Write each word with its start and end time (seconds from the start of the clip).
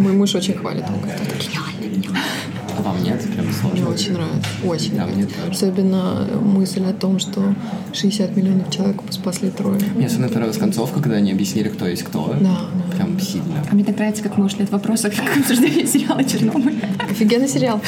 Мой 0.00 0.12
муж 0.12 0.34
очень 0.34 0.54
хвалит. 0.54 0.84
Он 0.88 1.00
говорит, 1.00 1.20
это 1.20 1.36
гениально, 1.44 1.96
гениально. 1.96 2.18
А 2.76 2.82
вам 2.82 3.02
нет? 3.04 3.22
Прям 3.32 3.46
сложно? 3.52 3.80
Мне 3.80 3.86
очень 3.86 4.12
нравится. 4.14 4.48
Очень 4.64 4.96
Да, 4.96 5.04
мне 5.06 5.14
нравится. 5.14 5.36
тоже. 5.40 5.50
Особенно 5.52 6.26
мысль 6.42 6.84
о 6.84 6.92
том, 6.92 7.18
что 7.20 7.54
60 7.92 8.36
миллионов 8.36 8.70
человек 8.70 8.96
спасли 9.10 9.50
трое. 9.50 9.78
Мне 9.94 10.06
особенно 10.06 10.28
понравилась 10.28 10.58
концовка, 10.58 11.00
когда 11.00 11.16
они 11.16 11.30
объяснили, 11.32 11.68
кто 11.68 11.86
есть 11.86 12.02
кто. 12.02 12.34
Да, 12.40 12.58
да. 12.90 12.96
Прям 12.96 13.20
сильно. 13.20 13.64
А 13.70 13.74
мне 13.74 13.84
так 13.84 13.96
нравится, 13.96 14.22
как 14.24 14.36
мы 14.38 14.46
ушли 14.46 14.64
от 14.64 14.70
вопроса 14.70 15.08
к 15.10 15.14
обсуждению 15.38 15.86
сериала 15.86 16.24
«Чернобыль». 16.24 16.80
Офигенный 17.10 17.48
сериал. 17.48 17.80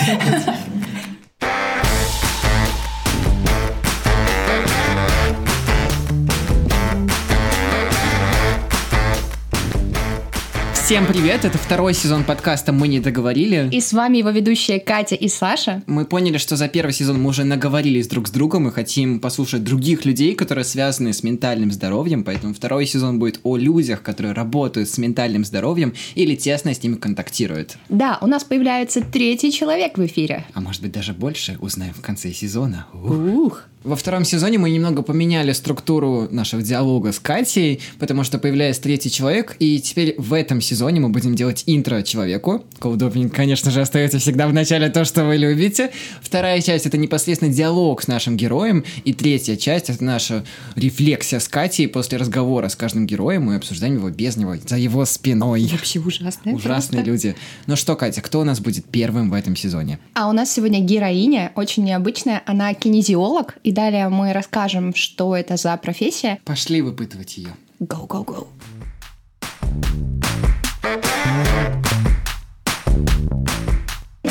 Всем 10.86 11.04
привет! 11.04 11.44
Это 11.44 11.58
второй 11.58 11.94
сезон 11.94 12.22
подкаста 12.22 12.70
«Мы 12.70 12.86
не 12.86 13.00
договорили». 13.00 13.68
И 13.72 13.80
с 13.80 13.92
вами 13.92 14.18
его 14.18 14.30
ведущие 14.30 14.78
Катя 14.78 15.16
и 15.16 15.26
Саша. 15.26 15.82
Мы 15.88 16.04
поняли, 16.04 16.38
что 16.38 16.54
за 16.54 16.68
первый 16.68 16.92
сезон 16.92 17.20
мы 17.20 17.30
уже 17.30 17.42
наговорились 17.42 18.06
друг 18.06 18.28
с 18.28 18.30
другом 18.30 18.68
и 18.68 18.70
хотим 18.70 19.18
послушать 19.18 19.64
других 19.64 20.04
людей, 20.04 20.36
которые 20.36 20.64
связаны 20.64 21.12
с 21.12 21.24
ментальным 21.24 21.72
здоровьем, 21.72 22.22
поэтому 22.22 22.54
второй 22.54 22.86
сезон 22.86 23.18
будет 23.18 23.40
о 23.42 23.56
людях, 23.56 24.02
которые 24.02 24.32
работают 24.32 24.88
с 24.88 24.96
ментальным 24.96 25.44
здоровьем 25.44 25.92
или 26.14 26.36
тесно 26.36 26.72
с 26.72 26.80
ними 26.80 26.94
контактируют. 26.94 27.78
Да, 27.88 28.18
у 28.20 28.28
нас 28.28 28.44
появляется 28.44 29.00
третий 29.00 29.50
человек 29.50 29.98
в 29.98 30.06
эфире. 30.06 30.44
А 30.54 30.60
может 30.60 30.82
быть 30.82 30.92
даже 30.92 31.14
больше 31.14 31.58
узнаем 31.58 31.94
в 31.94 32.00
конце 32.00 32.30
сезона. 32.30 32.86
Ух. 32.94 33.10
Ух. 33.10 33.62
Во 33.86 33.94
втором 33.94 34.24
сезоне 34.24 34.58
мы 34.58 34.68
немного 34.70 35.02
поменяли 35.02 35.52
структуру 35.52 36.26
нашего 36.32 36.60
диалога 36.60 37.12
с 37.12 37.20
Катей, 37.20 37.80
потому 38.00 38.24
что 38.24 38.40
появляется 38.40 38.82
третий 38.82 39.12
человек, 39.12 39.54
и 39.60 39.78
теперь 39.78 40.16
в 40.18 40.32
этом 40.32 40.60
сезоне 40.60 40.98
мы 40.98 41.08
будем 41.08 41.36
делать 41.36 41.62
интро 41.66 42.02
человеку. 42.02 42.64
Колдовник, 42.80 43.32
конечно 43.32 43.70
же, 43.70 43.80
остается 43.80 44.18
всегда 44.18 44.48
в 44.48 44.52
начале 44.52 44.88
то, 44.88 45.04
что 45.04 45.24
вы 45.24 45.36
любите. 45.36 45.92
Вторая 46.20 46.60
часть— 46.62 46.84
это 46.86 46.98
непосредственно 46.98 47.52
диалог 47.52 48.02
с 48.02 48.08
нашим 48.08 48.36
героем, 48.36 48.84
и 49.04 49.12
третья 49.12 49.54
часть— 49.54 49.88
это 49.90 50.02
наша 50.02 50.44
рефлексия 50.74 51.38
с 51.38 51.46
Катей 51.46 51.86
после 51.86 52.18
разговора 52.18 52.68
с 52.68 52.74
каждым 52.74 53.06
героем, 53.06 53.44
мы 53.44 53.54
обсуждаем 53.54 53.94
его 53.94 54.10
без 54.10 54.36
него, 54.36 54.56
за 54.66 54.78
его 54.78 55.04
спиной. 55.04 55.68
Вообще 55.70 56.00
ужасное. 56.00 56.54
Ужасные 56.54 57.04
просто. 57.04 57.28
люди. 57.28 57.36
Ну 57.68 57.76
что, 57.76 57.94
Катя, 57.94 58.20
кто 58.20 58.40
у 58.40 58.44
нас 58.44 58.58
будет 58.58 58.84
первым 58.86 59.30
в 59.30 59.34
этом 59.34 59.54
сезоне? 59.54 60.00
А 60.14 60.28
у 60.28 60.32
нас 60.32 60.52
сегодня 60.52 60.80
героиня, 60.80 61.52
очень 61.54 61.84
необычная. 61.84 62.42
Она 62.46 62.74
кинезиолог. 62.74 63.58
И 63.62 63.75
далее 63.76 64.08
мы 64.08 64.32
расскажем, 64.32 64.94
что 64.94 65.36
это 65.36 65.56
за 65.56 65.76
профессия. 65.76 66.40
Пошли 66.44 66.82
выпытывать 66.82 67.36
ее. 67.36 67.54
Go, 67.78 68.08
go, 68.08 68.24
go. 68.24 68.46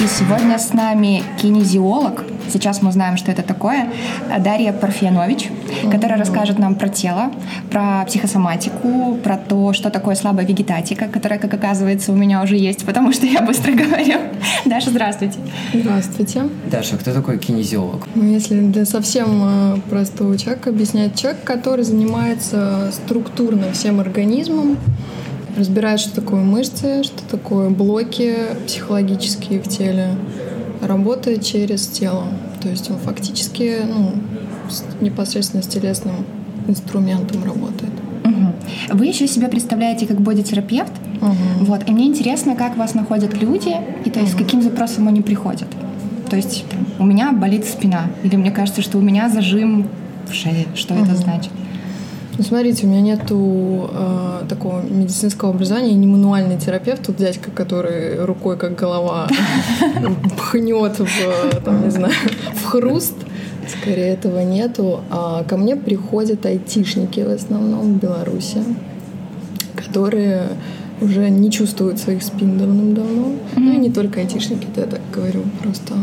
И 0.06 0.08
сегодня 0.08 0.60
с 0.60 0.72
нами 0.72 1.24
кинезиолог. 1.42 2.26
Сейчас 2.54 2.84
мы 2.84 2.90
узнаем, 2.90 3.18
что 3.18 3.32
это 3.32 3.42
такое. 3.42 3.90
Дарья 4.38 4.72
Парфянович, 4.72 5.50
которая 5.92 6.20
расскажет 6.20 6.60
нам 6.60 6.76
про 6.76 6.90
тело, 6.90 7.32
про 7.72 8.06
психосоматику, 8.06 9.18
про 9.24 9.36
то, 9.36 9.74
что 9.74 9.90
такое 9.90 10.14
слабая 10.14 10.46
вегетатика, 10.46 11.08
которая, 11.08 11.40
как 11.40 11.56
оказывается, 11.56 12.12
у 12.12 12.16
меня 12.16 12.44
уже 12.44 12.56
есть, 12.56 12.86
потому 12.86 13.14
что 13.14 13.26
я 13.26 13.42
быстро 13.42 13.72
говорю. 13.84 14.20
Даша, 14.66 14.92
здравствуйте. 14.92 15.40
Здравствуйте. 15.74 16.44
Даша, 16.70 16.98
кто 16.98 17.12
такой 17.12 17.40
кинезиолог? 17.40 18.08
Ну, 18.14 18.26
Если 18.26 18.60
для 18.60 18.86
совсем 18.86 19.42
э, 19.44 19.78
простого 19.90 20.38
человека 20.38 20.70
объяснять, 20.70 21.20
человек, 21.20 21.44
который 21.44 21.84
занимается 21.84 22.92
структурно 22.92 23.72
всем 23.72 24.00
организмом, 24.00 24.78
разбирает, 25.56 26.00
что 26.00 26.16
такое 26.16 26.42
мышцы, 26.44 27.04
что 27.04 27.24
такое 27.30 27.70
блоки 27.70 28.36
психологические 28.68 29.62
в 29.62 29.68
теле, 29.68 30.10
работает 30.82 31.44
через 31.44 31.88
тело. 31.88 32.26
То 32.62 32.70
есть 32.70 32.90
он 32.92 32.98
фактически 32.98 33.78
ну, 33.88 34.12
с- 34.70 34.84
непосредственно 35.02 35.64
с 35.64 35.68
телесным 35.68 36.26
инструментом 36.68 37.44
работает. 37.44 37.92
Мгм. 38.24 38.54
Вы 38.94 39.06
еще 39.06 39.28
себя 39.28 39.48
представляете 39.48 40.08
как 40.08 40.20
бодитерапевт. 40.20 40.92
Мгм. 41.22 41.66
Вот. 41.66 41.88
И 41.88 41.92
мне 41.92 42.06
интересно, 42.08 42.56
как 42.56 42.76
вас 42.78 42.94
находят 42.94 43.40
люди, 43.42 43.76
и 44.04 44.10
то 44.10 44.20
есть 44.20 44.34
с 44.34 44.36
каким 44.36 44.62
запросом 44.62 45.08
они 45.08 45.22
приходят. 45.22 45.68
То 46.30 46.36
есть 46.36 46.66
у 47.00 47.06
меня 47.06 47.32
болит 47.32 47.66
спина, 47.66 48.08
или 48.24 48.36
мне 48.36 48.52
кажется, 48.52 48.82
что 48.82 48.98
у 48.98 49.02
меня 49.02 49.30
зажим 49.30 49.88
в 50.30 50.34
шее. 50.34 50.66
Что 50.76 50.96
это 50.96 51.16
значит? 51.16 51.52
Ну, 52.38 52.44
смотрите, 52.44 52.86
у 52.86 52.90
меня 52.90 53.02
нету 53.02 53.90
э, 53.94 54.42
такого 54.50 54.82
медицинского 54.82 55.52
образования, 55.52 55.92
я 55.92 55.96
не 55.96 56.08
мануальный 56.08 56.58
терапевт, 56.58 57.08
вот 57.08 57.16
дядька, 57.16 57.50
который 57.50 58.24
рукой 58.26 58.58
как 58.58 58.76
голова 58.76 59.30
пхнет 60.38 61.00
в, 61.00 61.62
там, 61.64 61.84
не 61.84 61.92
знаю, 61.92 62.14
в 62.56 62.66
хруст. 62.66 63.16
Скорее 63.68 64.10
этого 64.10 64.42
нету. 64.42 65.00
А 65.10 65.44
ко 65.44 65.58
мне 65.58 65.76
приходят 65.76 66.46
айтишники 66.46 67.22
в 67.22 67.30
основном 67.30 67.94
в 67.94 67.98
Беларуси, 67.98 68.64
которые 69.76 70.50
уже 71.02 71.30
не 71.30 71.50
чувствуют 71.50 72.00
своих 72.00 72.22
спин 72.22 72.58
давным-давно. 72.58 73.34
Ну 73.56 73.74
и 73.74 73.78
не 73.78 73.90
только 73.90 74.20
айтишники, 74.20 74.68
это 74.72 74.82
я 74.82 74.88
так 74.88 75.02
говорю, 75.12 75.44
просто 75.64 75.94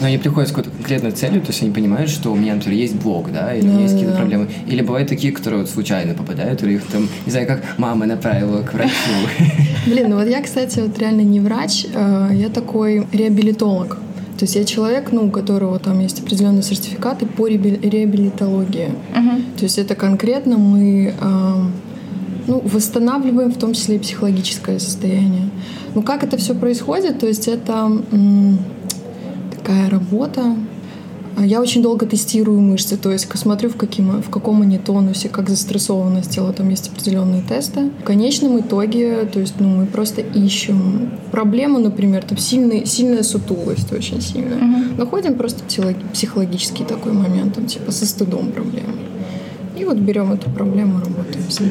Но 0.00 0.06
они 0.08 0.18
приходят 0.18 0.48
с 0.48 0.52
какой-то 0.52 0.70
конкретной 0.70 1.10
целью, 1.12 1.40
то 1.40 1.48
есть 1.48 1.62
они 1.62 1.70
понимают, 1.70 2.10
что 2.10 2.30
у 2.32 2.36
меня, 2.36 2.54
например, 2.54 2.78
есть 2.78 2.94
блог, 2.96 3.32
да, 3.32 3.54
или 3.54 3.66
Да, 3.66 3.80
есть 3.80 3.92
какие-то 3.94 4.12
да. 4.12 4.18
проблемы. 4.18 4.48
Или 4.66 4.82
бывают 4.82 5.08
такие, 5.08 5.32
которые 5.32 5.60
вот 5.62 5.70
случайно 5.70 6.14
попадают, 6.14 6.62
или 6.62 6.74
их 6.74 6.84
там, 6.86 7.08
не 7.24 7.32
знаю, 7.32 7.46
как 7.46 7.62
мама 7.78 8.06
направила 8.06 8.62
к 8.62 8.74
врачу. 8.74 8.90
Блин, 9.86 10.10
ну 10.10 10.16
вот 10.16 10.28
я, 10.28 10.42
кстати, 10.42 10.80
вот 10.80 10.98
реально 10.98 11.22
не 11.22 11.40
врач, 11.40 11.86
э, 11.92 12.30
я 12.34 12.48
такой 12.50 13.06
реабилитолог. 13.12 13.98
То 14.38 14.44
есть 14.44 14.54
я 14.54 14.64
человек, 14.66 15.12
ну, 15.12 15.24
у 15.26 15.30
которого 15.30 15.78
там 15.78 15.98
есть 16.00 16.20
определенные 16.20 16.62
сертификаты 16.62 17.24
по 17.24 17.48
реаби- 17.48 17.80
реабилитологии. 17.88 18.90
То 19.56 19.62
есть 19.62 19.78
это 19.78 19.94
конкретно 19.94 20.58
мы 20.58 21.14
э, 21.18 21.54
ну, 22.46 22.60
восстанавливаем 22.64 23.50
в 23.50 23.56
том 23.56 23.72
числе 23.72 23.96
и 23.96 23.98
психологическое 23.98 24.78
состояние. 24.78 25.48
Ну 25.94 26.02
как 26.02 26.22
это 26.22 26.36
все 26.36 26.54
происходит? 26.54 27.18
То 27.18 27.26
есть 27.26 27.48
это 27.48 27.90
м, 28.12 28.58
такая 29.66 29.90
работа. 29.90 30.42
А 31.38 31.44
Я 31.44 31.60
очень 31.60 31.82
долго 31.82 32.06
тестирую 32.06 32.60
мышцы, 32.60 32.96
то 32.96 33.12
есть 33.12 33.28
смотрю, 33.36 33.68
в, 33.68 33.76
каким, 33.76 34.22
в 34.22 34.30
каком 34.30 34.62
они 34.62 34.78
тонусе, 34.78 35.28
как 35.28 35.50
застрессованность 35.50 36.30
тела, 36.30 36.54
там 36.54 36.70
есть 36.70 36.88
определенные 36.88 37.42
тесты. 37.42 37.90
В 38.00 38.04
конечном 38.04 38.58
итоге, 38.58 39.28
то 39.30 39.40
есть 39.40 39.54
ну, 39.58 39.68
мы 39.68 39.86
просто 39.86 40.22
ищем 40.22 41.10
проблему, 41.32 41.78
например, 41.78 42.22
там 42.24 42.38
сильный, 42.38 42.86
сильная 42.86 43.22
сутулость, 43.22 43.92
очень 43.92 44.22
сильная. 44.22 44.58
Находим 44.96 45.34
просто 45.34 45.62
психолог- 45.64 46.10
психологический 46.10 46.84
такой 46.84 47.12
момент, 47.12 47.54
там, 47.54 47.66
типа 47.66 47.92
со 47.92 48.06
стыдом 48.06 48.52
проблемы. 48.52 48.94
И 49.78 49.84
вот 49.84 49.98
берем 49.98 50.32
эту 50.32 50.48
проблему, 50.48 51.00
работаем 51.00 51.50
с 51.50 51.60
ней. 51.60 51.70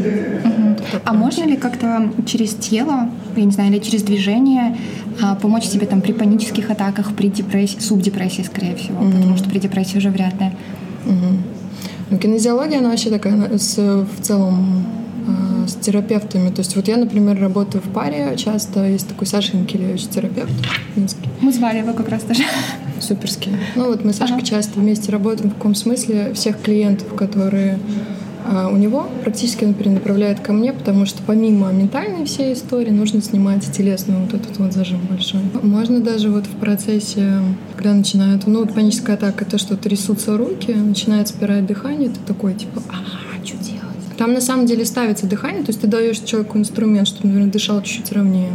Так 0.91 1.01
А 1.05 1.13
можно 1.13 1.43
ли 1.43 1.57
как-то 1.57 2.11
через 2.27 2.53
тело, 2.53 3.09
я 3.39 3.45
не 3.45 3.51
знаю, 3.51 3.71
или 3.71 3.79
через 3.79 4.03
движение 4.03 4.77
а, 5.21 5.35
помочь 5.35 5.65
себе 5.65 5.85
там 5.87 6.01
при 6.01 6.11
панических 6.11 6.69
атаках, 6.69 7.15
при 7.15 7.27
депрессии, 7.27 7.79
субдепрессии, 7.79 8.41
скорее 8.43 8.75
всего, 8.75 8.97
потому 8.99 9.37
что 9.37 9.49
при 9.49 9.59
депрессии 9.59 9.97
уже 9.97 10.09
вряд 10.09 10.39
ли. 10.39 10.51
Мгм. 11.05 11.43
Ну, 12.09 12.17
кинезиология, 12.17 12.79
она 12.79 12.89
вообще 12.89 13.09
такая 13.09 13.33
она 13.33 13.57
с, 13.57 13.77
в 13.77 14.21
целом 14.21 14.85
э, 15.27 15.67
с 15.67 15.73
терапевтами. 15.73 16.49
То 16.49 16.59
есть 16.59 16.75
вот 16.75 16.87
я, 16.87 16.97
например, 16.97 17.39
работаю 17.39 17.83
в 17.83 17.91
паре 17.91 18.35
часто. 18.37 18.87
Есть 18.87 19.07
такой 19.07 19.25
Саша 19.25 19.57
Инкелевич, 19.57 20.07
терапевт 20.07 20.51
минский. 20.95 21.29
Мы 21.41 21.51
звали 21.51 21.79
его 21.79 21.93
как 21.93 22.09
раз 22.09 22.23
даже. 22.23 22.43
Суперский. 22.99 23.51
Ну 23.75 23.87
вот 23.87 24.05
мы 24.05 24.13
с 24.13 24.17
Сашкой 24.17 24.43
часто 24.43 24.79
вместе 24.79 25.11
работаем. 25.11 25.49
В 25.49 25.55
каком 25.55 25.73
смысле? 25.73 26.33
Всех 26.33 26.61
клиентов, 26.61 27.13
которые 27.15 27.79
а, 28.47 28.69
у 28.69 28.77
него, 28.77 29.07
практически 29.23 29.65
он 29.65 29.73
перенаправляет 29.73 30.39
ко 30.39 30.53
мне, 30.53 30.71
потому 30.73 31.05
что 31.05 31.21
помимо 31.25 31.71
ментальной 31.71 32.25
всей 32.25 32.53
истории 32.53 32.91
нужно 32.91 33.21
снимать 33.21 33.69
телесную 33.71 34.21
вот 34.21 34.33
этот 34.33 34.57
вот 34.57 34.73
зажим 34.73 34.99
большой. 35.09 35.41
Можно 35.61 35.99
даже 35.99 36.29
вот 36.29 36.45
в 36.45 36.55
процессе, 36.59 37.39
когда 37.75 37.93
начинают, 37.93 38.45
ну 38.47 38.59
вот 38.59 38.73
паническая 38.73 39.15
атака, 39.15 39.45
то, 39.45 39.57
что 39.57 39.77
трясутся 39.77 40.37
руки, 40.37 40.73
начинает 40.73 41.27
спирать 41.27 41.65
дыхание, 41.65 42.09
ты 42.09 42.19
такой 42.25 42.53
типа, 42.53 42.81
делать? 42.81 43.24
Там 44.17 44.33
на 44.33 44.41
самом 44.41 44.65
деле 44.65 44.85
ставится 44.85 45.27
дыхание, 45.27 45.63
то 45.63 45.69
есть 45.69 45.81
ты 45.81 45.87
даешь 45.87 46.19
человеку 46.19 46.57
инструмент, 46.57 47.07
чтобы, 47.07 47.27
наверное, 47.27 47.51
дышал 47.51 47.81
чуть-чуть 47.81 48.11
ровнее. 48.13 48.51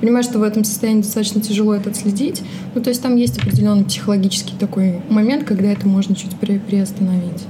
Понимаешь, 0.00 0.26
что 0.26 0.38
в 0.38 0.42
этом 0.42 0.64
состоянии 0.64 1.02
достаточно 1.02 1.40
тяжело 1.40 1.74
это 1.74 1.90
отследить. 1.90 2.42
Ну, 2.74 2.80
то 2.80 2.90
есть 2.90 3.02
там 3.02 3.16
есть 3.16 3.38
определенный 3.38 3.84
психологический 3.84 4.54
такой 4.58 5.00
момент, 5.08 5.44
когда 5.44 5.68
это 5.68 5.88
можно 5.88 6.14
чуть 6.14 6.36
при- 6.36 6.58
приостановить. 6.58 7.44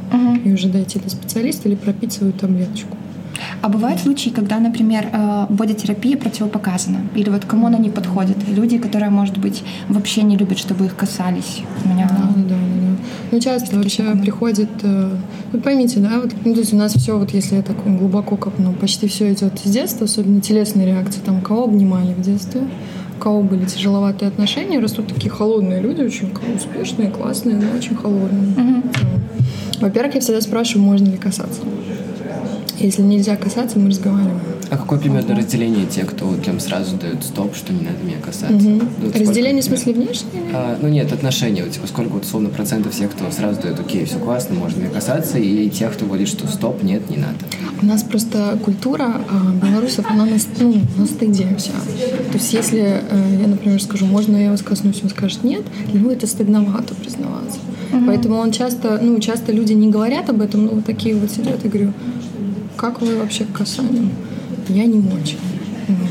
И 0.45 0.53
уже 0.53 0.69
дойти 0.69 0.99
до 0.99 1.11
специалиста 1.11 1.69
или 1.69 1.77
пропить 1.77 2.13
свою 2.13 2.33
таблеточку. 2.33 2.97
А 3.63 3.69
бывают 3.69 4.01
случаи, 4.01 4.31
когда, 4.31 4.59
например, 4.59 5.09
э, 5.13 5.47
бодитерапия 5.51 6.17
противопоказана? 6.17 7.01
Или 7.15 7.31
вот 7.31 7.45
кому 7.45 7.67
она 7.67 7.79
не 7.79 7.91
подходит? 7.91 8.37
Люди, 8.49 8.79
которые, 8.79 9.11
может 9.11 9.39
быть, 9.39 9.63
вообще 9.89 10.23
не 10.23 10.37
любят, 10.37 10.59
чтобы 10.59 10.87
их 10.87 10.97
касались. 10.97 11.63
У 11.85 11.89
меня... 11.89 12.09
Да, 12.09 12.33
да, 12.37 12.43
да. 12.49 12.55
Ну, 13.31 13.41
часто 13.41 13.77
вообще 13.77 14.17
приходит... 14.17 14.71
Э, 14.83 15.17
вы 15.53 15.61
поймите, 15.61 16.01
да, 16.01 16.21
вот, 16.21 16.33
ну, 16.45 16.55
то 16.55 16.61
есть 16.61 16.73
у 16.73 16.77
нас 16.77 16.95
все, 16.95 17.19
вот 17.19 17.31
если 17.31 17.57
я 17.57 17.63
так 17.63 17.77
глубоко 17.85 18.37
копну, 18.37 18.73
почти 18.73 19.09
все 19.09 19.33
идет 19.33 19.65
из 19.65 19.71
детства, 19.71 20.05
особенно 20.05 20.41
телесные 20.41 20.87
реакции. 20.87 21.21
Там 21.25 21.41
кого 21.41 21.65
обнимали 21.65 22.15
в 22.15 22.21
детстве, 22.21 22.63
у 23.17 23.21
кого 23.21 23.43
были 23.43 23.65
тяжеловатые 23.65 24.29
отношения, 24.29 24.79
растут 24.81 25.09
такие 25.09 25.31
холодные 25.31 25.81
люди, 25.81 26.03
очень 26.03 26.31
успешные, 26.57 27.11
классные, 27.11 27.57
но 27.57 27.77
очень 27.77 27.97
холодные. 27.97 28.53
Угу. 28.53 28.83
Во-первых, 29.81 30.15
я 30.17 30.21
всегда 30.21 30.41
спрашиваю, 30.41 30.85
можно 30.85 31.07
ли 31.07 31.17
касаться. 31.17 31.61
Если 32.81 33.03
нельзя 33.03 33.37
касаться, 33.37 33.79
мы 33.79 33.91
разговариваем. 33.91 34.41
А 34.71 34.77
какое 34.79 34.99
примерно 34.99 35.37
разделение 35.37 35.85
те, 35.87 36.05
кто 36.05 36.27
вот 36.27 36.43
прям 36.43 36.61
сразу 36.61 36.97
дают 36.97 37.23
стоп, 37.25 37.55
что 37.55 37.73
не 37.73 37.81
надо 37.81 38.03
меня 38.03 38.19
касаться? 38.25 38.55
Угу. 38.55 38.83
Ну, 39.03 39.13
разделение 39.13 39.63
в 39.63 39.65
смысле 39.67 39.93
внешнее? 39.93 40.43
А, 40.55 40.79
ну 40.81 40.89
нет, 40.89 41.13
отношения. 41.13 41.65
Вот, 41.65 41.73
типа, 41.73 41.87
сколько 41.87 42.11
вот 42.11 42.25
условно 42.25 42.49
процентов 42.49 42.95
всех, 42.95 43.11
кто 43.11 43.31
сразу 43.31 43.61
дает, 43.61 43.79
окей, 43.79 44.05
все 44.07 44.19
классно, 44.19 44.55
можно 44.55 44.81
меня 44.81 44.91
касаться, 44.91 45.39
и 45.39 45.69
тех, 45.69 45.93
кто 45.93 46.07
говорит, 46.07 46.29
что 46.29 46.47
стоп, 46.47 46.83
нет, 46.83 47.11
не 47.11 47.17
надо. 47.17 47.37
У 47.83 47.87
нас 47.87 48.03
просто 48.03 48.59
культура 48.65 49.21
а, 49.29 49.67
белорусов, 49.67 50.07
она 50.09 50.25
на, 50.25 50.37
ну, 50.61 50.81
на 50.97 51.07
стыде 51.07 51.55
вся. 51.59 51.73
То 51.73 52.39
есть 52.39 52.53
если 52.53 52.81
э, 52.81 53.39
я, 53.41 53.47
например, 53.49 53.83
скажу, 53.83 54.07
можно 54.07 54.37
я 54.37 54.51
вас 54.51 54.63
коснусь, 54.63 55.01
он 55.03 55.11
скажет 55.11 55.45
нет, 55.45 55.63
него 55.93 56.11
это 56.11 56.27
стыдновато 56.27 56.95
признаваться. 56.95 57.59
Угу. 57.93 58.07
Поэтому 58.07 58.37
он 58.37 58.53
часто, 58.53 58.99
ну, 59.03 59.19
часто 59.19 59.53
люди 59.53 59.73
не 59.73 59.91
говорят 59.91 60.31
об 60.31 60.41
этом, 60.41 60.67
но 60.67 60.73
вот 60.73 60.85
такие 60.85 61.17
вот 61.17 61.31
сидят 61.31 61.65
и 61.65 61.69
говорю, 61.69 61.93
как 62.81 63.03
вы 63.03 63.17
вообще 63.17 63.45
к 63.45 63.53
касанию? 63.53 64.09
Я 64.69 64.87
не 64.87 65.01
очень. 65.01 65.39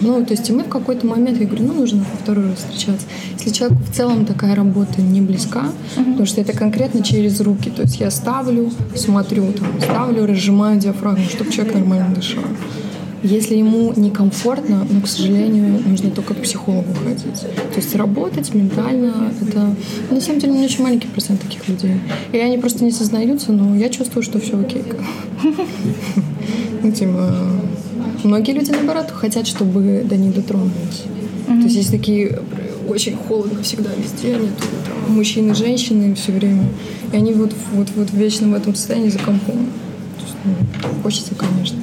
Ну, 0.01 0.24
то 0.24 0.33
есть 0.33 0.50
мы 0.51 0.63
в 0.63 0.69
какой-то 0.69 1.07
момент, 1.07 1.39
я 1.39 1.48
говорю, 1.48 1.66
ну, 1.66 1.74
нужно 1.74 2.06
второй 2.21 2.50
раз 2.50 2.60
встречаться. 2.60 3.07
Если 3.33 3.50
человеку 3.50 3.81
в 3.81 3.95
целом 3.95 4.25
такая 4.25 4.54
работа 4.54 5.01
не 5.01 5.21
близка, 5.21 5.63
uh-huh. 5.63 6.04
потому 6.04 6.25
что 6.25 6.42
это 6.42 6.54
конкретно 6.54 7.01
через 7.01 7.42
руки. 7.42 7.71
То 7.71 7.83
есть 7.83 8.00
я 8.00 8.12
ставлю, 8.12 8.71
смотрю, 8.95 9.51
там, 9.54 9.68
ставлю, 9.81 10.27
разжимаю 10.27 10.80
диафрагму, 10.80 11.25
чтобы 11.25 11.51
человек 11.51 11.74
нормально 11.74 12.13
дышал. 12.13 12.44
Если 13.21 13.56
ему 13.56 13.94
некомфортно, 13.95 14.88
но, 14.89 15.01
к 15.01 15.07
сожалению, 15.07 15.81
нужно 15.86 16.10
только 16.10 16.33
к 16.33 16.42
психологу 16.42 16.88
ходить. 17.04 17.42
То 17.42 17.75
есть 17.75 17.94
работать 17.95 18.54
ментально, 18.54 19.33
это... 19.42 19.75
На 20.10 20.21
самом 20.21 20.39
деле, 20.39 20.54
у 20.54 20.56
меня 20.56 20.66
очень 20.66 20.83
маленький 20.83 21.07
процент 21.07 21.42
таких 21.42 21.68
людей. 21.68 21.95
И 22.31 22.38
они 22.38 22.57
просто 22.57 22.83
не 22.86 22.92
сознаются, 22.92 23.51
но 23.51 23.75
я 23.75 23.89
чувствую, 23.89 24.24
что 24.24 24.39
все 24.39 24.60
окей. 24.60 24.83
Ну, 26.81 26.92
типа, 26.92 27.36
многие 28.24 28.51
люди, 28.51 28.71
наоборот, 28.71 29.12
хотят, 29.12 29.48
чтобы 29.48 30.06
до 30.07 30.16
них 30.16 30.33
дотронулись. 30.33 31.04
То 31.45 31.54
есть 31.54 31.75
есть 31.75 31.92
такие 31.92 32.39
очень 32.88 33.16
холодно 33.16 33.62
всегда 33.63 33.89
везде, 33.98 34.36
они 34.36 34.48
тут 34.48 34.69
там, 34.86 35.16
мужчины, 35.16 35.54
женщины 35.54 36.16
все 36.16 36.31
время. 36.31 36.63
И 37.12 37.16
они 37.18 37.33
вот, 37.33 37.54
вот, 37.74 37.88
вот 37.95 38.12
вечно 38.13 38.48
в 38.48 38.54
этом 38.54 38.75
состоянии 38.75 39.10
за 39.10 39.19
компом. 39.19 39.68
Ну, 40.45 40.54
хочется, 41.04 41.36
конечно. 41.36 41.77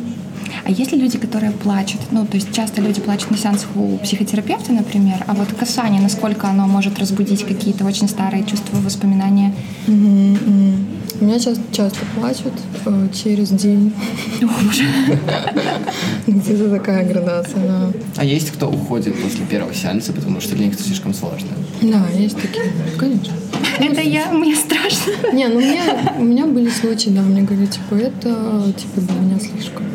А 0.66 0.70
есть 0.70 0.90
ли 0.90 0.98
люди, 0.98 1.16
которые 1.16 1.52
плачут? 1.52 2.00
Ну, 2.10 2.26
то 2.26 2.36
есть 2.36 2.52
часто 2.52 2.80
люди 2.80 3.00
плачут 3.00 3.30
на 3.30 3.38
сеансах 3.38 3.68
у 3.76 3.98
психотерапевта, 3.98 4.72
например, 4.72 5.22
а 5.28 5.34
вот 5.34 5.46
касание, 5.52 6.02
насколько 6.02 6.48
оно 6.48 6.66
может 6.66 6.98
разбудить 6.98 7.44
какие-то 7.44 7.84
очень 7.84 8.08
старые 8.08 8.44
чувства, 8.44 8.78
воспоминания? 8.78 9.54
Mm-hmm. 9.86 10.32
Mm-hmm. 10.32 10.74
У 11.20 11.24
меня 11.24 11.38
часто, 11.38 11.62
часто 11.70 12.00
плачут 12.16 12.52
э, 12.84 13.08
через 13.14 13.50
день. 13.50 13.94
Где-то 16.26 16.70
такая 16.70 17.06
градация, 17.06 17.60
да. 17.60 17.92
А 18.16 18.24
есть 18.24 18.50
кто 18.50 18.68
уходит 18.68 19.14
после 19.22 19.46
первого 19.46 19.72
сеанса, 19.72 20.12
потому 20.12 20.40
что 20.40 20.56
для 20.56 20.64
них 20.64 20.74
это 20.74 20.82
слишком 20.82 21.14
сложно? 21.14 21.50
Да, 21.80 22.08
есть 22.12 22.36
такие, 22.42 22.72
конечно. 22.98 23.32
Это 23.78 24.00
я, 24.00 24.32
мне 24.32 24.56
страшно. 24.56 25.12
Не, 25.32 25.46
ну 25.46 25.60
мне, 25.60 25.82
у 26.18 26.24
меня 26.24 26.44
были 26.46 26.70
случаи, 26.70 27.10
да, 27.10 27.22
мне 27.22 27.42
говорят, 27.42 27.70
типа, 27.70 27.94
это 27.94 28.72
типа 28.76 29.00
для 29.00 29.20
меня 29.20 29.38
слишком. 29.38 29.86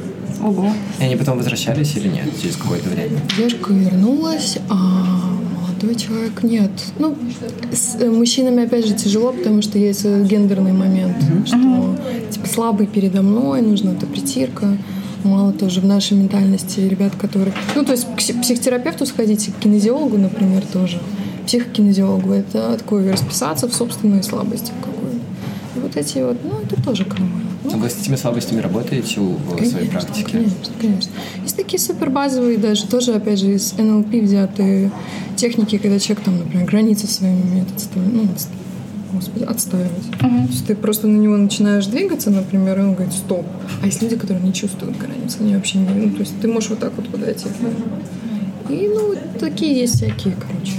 Ого. 0.43 0.71
И 0.99 1.03
они 1.03 1.15
потом 1.15 1.37
возвращались 1.37 1.95
или 1.95 2.07
нет 2.07 2.25
через 2.41 2.55
какое-то 2.55 2.89
время? 2.89 3.19
Девушка 3.37 3.73
вернулась, 3.73 4.57
а 4.69 4.75
молодой 5.61 5.95
человек 5.95 6.43
нет. 6.43 6.71
Ну, 6.99 7.17
с 7.71 7.95
э, 7.99 8.09
мужчинами, 8.09 8.63
опять 8.63 8.87
же, 8.87 8.93
тяжело, 8.93 9.31
потому 9.31 9.61
что 9.61 9.77
есть 9.77 10.05
гендерный 10.05 10.73
момент, 10.73 11.17
mm-hmm. 11.17 11.45
что 11.45 12.31
типа 12.31 12.47
слабый 12.47 12.87
передо 12.87 13.21
мной, 13.21 13.61
нужна 13.61 13.91
эта 13.91 14.05
притирка. 14.05 14.77
Мало 15.23 15.53
тоже 15.53 15.81
в 15.81 15.85
нашей 15.85 16.17
ментальности 16.17 16.79
ребят, 16.79 17.13
которые... 17.15 17.53
Ну, 17.75 17.85
то 17.85 17.91
есть 17.91 18.07
к 18.15 18.41
психотерапевту 18.41 19.05
сходите, 19.05 19.51
к 19.51 19.55
кинезиологу, 19.57 20.17
например, 20.17 20.63
тоже. 20.65 20.99
Психокинезиологу— 21.45 22.33
это 22.33 22.77
такое 22.77 23.11
расписаться 23.11 23.67
в 23.67 23.73
собственной 23.73 24.23
слабости 24.23 24.71
какой-то. 24.81 25.17
И 25.75 25.79
вот 25.79 25.95
эти 25.95 26.19
вот, 26.19 26.37
ну, 26.43 26.59
это 26.63 26.81
тоже 26.81 27.05
нормально. 27.05 27.50
Вы 27.63 27.89
с 27.89 28.01
этими 28.01 28.15
слабостями 28.15 28.59
работаете 28.59 29.19
в 29.19 29.55
конечно, 29.55 29.71
своей 29.71 29.89
практике? 29.89 30.31
Конечно, 30.31 30.73
конечно. 30.79 31.11
Есть 31.43 31.55
такие 31.55 31.79
супер 31.79 32.09
базовые 32.09 32.57
даже, 32.57 32.87
тоже, 32.87 33.13
опять 33.13 33.39
же, 33.39 33.53
из 33.53 33.73
НЛП 33.77 34.13
взятые 34.13 34.91
техники, 35.35 35.77
когда 35.77 35.99
человек 35.99 36.23
там, 36.23 36.37
например, 36.37 36.65
границы 36.65 37.07
своими 37.07 37.41
умеет 37.41 37.71
отстаивать, 37.71 38.13
ну, 38.13 38.27
господи, 39.13 39.43
отстаивать. 39.43 40.05
Uh-huh. 40.19 40.45
То 40.45 40.51
есть 40.51 40.65
ты 40.67 40.75
просто 40.75 41.07
на 41.07 41.17
него 41.17 41.37
начинаешь 41.37 41.85
двигаться, 41.85 42.31
например, 42.31 42.79
и 42.79 42.81
он 42.81 42.93
говорит 42.93 43.13
«стоп». 43.13 43.45
А 43.81 43.85
есть 43.85 44.01
люди, 44.01 44.15
которые 44.15 44.43
не 44.43 44.53
чувствуют 44.53 44.97
границы, 44.97 45.37
они 45.41 45.55
вообще 45.55 45.77
не... 45.79 45.87
Ну, 45.87 46.11
то 46.11 46.21
есть 46.21 46.39
ты 46.41 46.47
можешь 46.47 46.69
вот 46.69 46.79
так 46.79 46.93
вот 46.95 47.09
подойти. 47.09 47.47
И, 48.69 48.87
ну, 48.87 49.07
вот 49.09 49.19
такие 49.39 49.79
есть 49.79 49.95
всякие, 49.95 50.35
короче, 50.35 50.73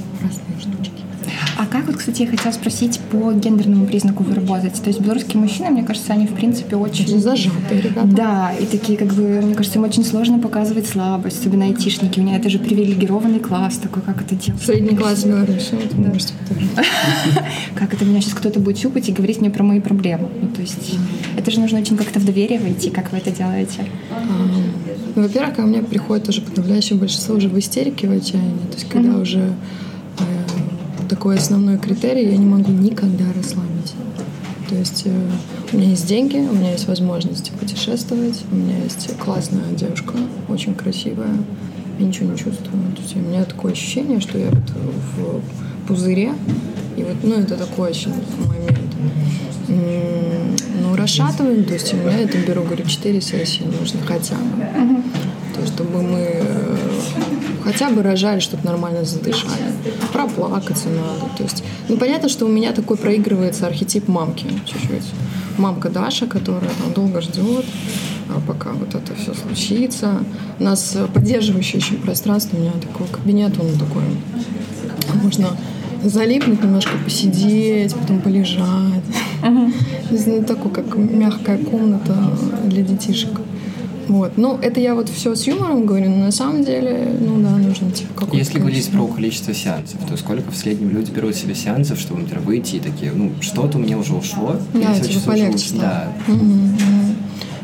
как 1.72 1.86
вот, 1.86 1.96
кстати, 1.96 2.22
я 2.22 2.28
хотела 2.28 2.52
спросить 2.52 3.00
по 3.10 3.32
гендерному 3.32 3.86
признаку 3.86 4.22
вы 4.24 4.34
работаете? 4.34 4.82
То 4.82 4.88
есть 4.88 5.00
белорусские 5.00 5.40
мужчины, 5.40 5.70
мне 5.70 5.82
кажется, 5.82 6.12
они 6.12 6.26
в 6.26 6.34
принципе 6.34 6.76
очень... 6.76 7.18
Зажатые 7.18 7.80
ребята. 7.80 8.06
Да, 8.06 8.52
и 8.52 8.66
такие 8.66 8.98
как 8.98 9.08
бы, 9.14 9.40
мне 9.40 9.54
кажется, 9.54 9.78
им 9.78 9.84
очень 9.84 10.04
сложно 10.04 10.38
показывать 10.38 10.86
слабость, 10.86 11.40
особенно 11.40 11.64
айтишники. 11.64 12.20
У 12.20 12.22
меня 12.22 12.36
это 12.36 12.50
же 12.50 12.58
привилегированный 12.58 13.40
класс 13.40 13.78
такой, 13.78 14.02
как 14.02 14.20
это 14.20 14.34
делать? 14.34 14.62
Средний 14.62 14.94
класс 14.94 15.24
Беларуси. 15.24 15.74
Как 17.74 17.94
это 17.94 18.04
меня 18.04 18.20
сейчас 18.20 18.34
кто-то 18.34 18.60
будет 18.60 18.78
щупать 18.78 19.08
и 19.08 19.12
говорить 19.12 19.40
мне 19.40 19.48
про 19.48 19.62
мои 19.62 19.80
проблемы? 19.80 20.28
Ну, 20.42 20.48
то 20.48 20.60
есть 20.60 20.98
это 21.38 21.50
же 21.50 21.58
нужно 21.58 21.78
очень 21.78 21.96
как-то 21.96 22.20
в 22.20 22.26
доверие 22.26 22.60
войти, 22.60 22.90
как 22.90 23.12
вы 23.12 23.18
это 23.18 23.30
делаете? 23.30 23.86
Ну, 25.14 25.22
во-первых, 25.22 25.56
ко 25.56 25.62
мне 25.62 25.82
приходит 25.82 26.28
уже 26.28 26.42
подавляющее 26.42 26.98
большинство 26.98 27.34
уже 27.34 27.48
в 27.48 27.58
истерике, 27.58 28.08
в 28.08 28.12
отчаянии. 28.12 28.66
То 28.70 28.74
есть 28.74 28.88
когда 28.90 29.16
уже 29.16 29.54
такой 31.12 31.36
основной 31.36 31.76
критерий, 31.76 32.30
я 32.30 32.38
не 32.38 32.46
могу 32.46 32.72
никогда 32.72 33.24
расслабить. 33.36 33.92
То 34.70 34.74
есть 34.74 35.02
э, 35.04 35.30
у 35.70 35.76
меня 35.76 35.90
есть 35.90 36.06
деньги, 36.06 36.38
у 36.38 36.54
меня 36.54 36.72
есть 36.72 36.88
возможность 36.88 37.52
путешествовать, 37.52 38.42
у 38.50 38.54
меня 38.54 38.78
есть 38.82 39.14
классная 39.18 39.70
девушка, 39.72 40.14
очень 40.48 40.74
красивая, 40.74 41.34
я 41.98 42.06
ничего 42.06 42.32
не 42.32 42.38
чувствую. 42.38 42.82
То 42.96 43.02
есть 43.02 43.14
у 43.14 43.18
меня 43.18 43.44
такое 43.44 43.72
ощущение, 43.72 44.20
что 44.20 44.38
я 44.38 44.48
вот 44.48 44.70
в 45.18 45.86
пузыре, 45.86 46.32
и 46.96 47.02
вот, 47.02 47.16
ну, 47.22 47.34
это 47.34 47.58
такой 47.58 47.90
очень 47.90 48.14
момент. 48.48 48.80
Ну, 49.68 50.96
расшатываем, 50.96 51.64
то 51.64 51.74
есть 51.74 51.92
у 51.92 51.98
меня 51.98 52.20
это 52.20 52.38
беру, 52.38 52.62
говорю, 52.62 52.86
4 52.86 53.20
сессии 53.20 53.64
нужно 53.64 54.00
хотя 54.06 54.36
бы. 54.36 55.02
То 55.54 55.60
есть, 55.60 55.74
чтобы 55.74 56.02
мы 56.02 56.20
э, 56.20 56.71
хотя 57.64 57.90
бы 57.90 58.02
рожали, 58.02 58.40
чтобы 58.40 58.64
нормально 58.64 59.04
задышали. 59.04 59.72
Проплакаться 60.12 60.88
надо. 60.88 61.32
То 61.36 61.42
есть, 61.42 61.64
ну, 61.88 61.96
понятно, 61.96 62.28
что 62.28 62.46
у 62.46 62.48
меня 62.48 62.72
такой 62.72 62.96
проигрывается 62.96 63.66
архетип 63.66 64.08
мамки 64.08 64.46
чуть-чуть. 64.66 65.10
Мамка 65.58 65.90
Даша, 65.90 66.26
которая 66.26 66.70
там 66.82 66.92
долго 66.94 67.20
ждет, 67.20 67.64
а 68.28 68.40
пока 68.46 68.72
вот 68.72 68.94
это 68.94 69.14
все 69.14 69.34
случится. 69.34 70.24
У 70.58 70.64
нас 70.64 70.96
поддерживающее 71.12 71.78
очень 71.80 71.98
пространство, 71.98 72.56
у 72.56 72.60
меня 72.60 72.72
такой 72.80 73.06
кабинет, 73.06 73.52
он 73.60 73.72
такой, 73.78 74.02
можно 75.22 75.48
залипнуть 76.02 76.62
немножко, 76.62 76.92
посидеть, 77.04 77.94
потом 77.94 78.20
полежать. 78.20 79.04
Uh-huh. 79.42 80.44
Такой, 80.44 80.72
как 80.72 80.96
мягкая 80.96 81.58
комната 81.58 82.16
для 82.64 82.82
детишек. 82.82 83.40
Вот. 84.08 84.32
Ну, 84.36 84.58
это 84.60 84.80
я 84.80 84.94
вот 84.94 85.08
все 85.08 85.34
с 85.34 85.46
юмором 85.46 85.86
говорю, 85.86 86.10
но 86.10 86.16
на 86.16 86.32
самом 86.32 86.64
деле, 86.64 87.16
ну 87.20 87.40
да, 87.40 87.50
нужно 87.50 87.90
типа 87.90 88.12
какое-то 88.14 88.36
Если 88.36 88.58
говорить 88.58 88.90
про 88.90 89.06
количество 89.06 89.54
сеансов, 89.54 90.00
то 90.08 90.16
сколько 90.16 90.50
в 90.50 90.56
среднем 90.56 90.90
люди 90.90 91.10
берут 91.10 91.34
себе 91.34 91.54
сеансов, 91.54 91.98
чтобы, 91.98 92.20
например, 92.20 92.42
выйти 92.44 92.76
и 92.76 92.80
такие, 92.80 93.12
ну, 93.12 93.32
что-то 93.40 93.78
у 93.78 93.80
меня 93.80 93.98
уже 93.98 94.14
ушло. 94.14 94.56
Да, 94.74 94.98
типа 94.98 95.20
полегче 95.26 95.74
Да. 95.74 96.12
Угу. 96.28 96.38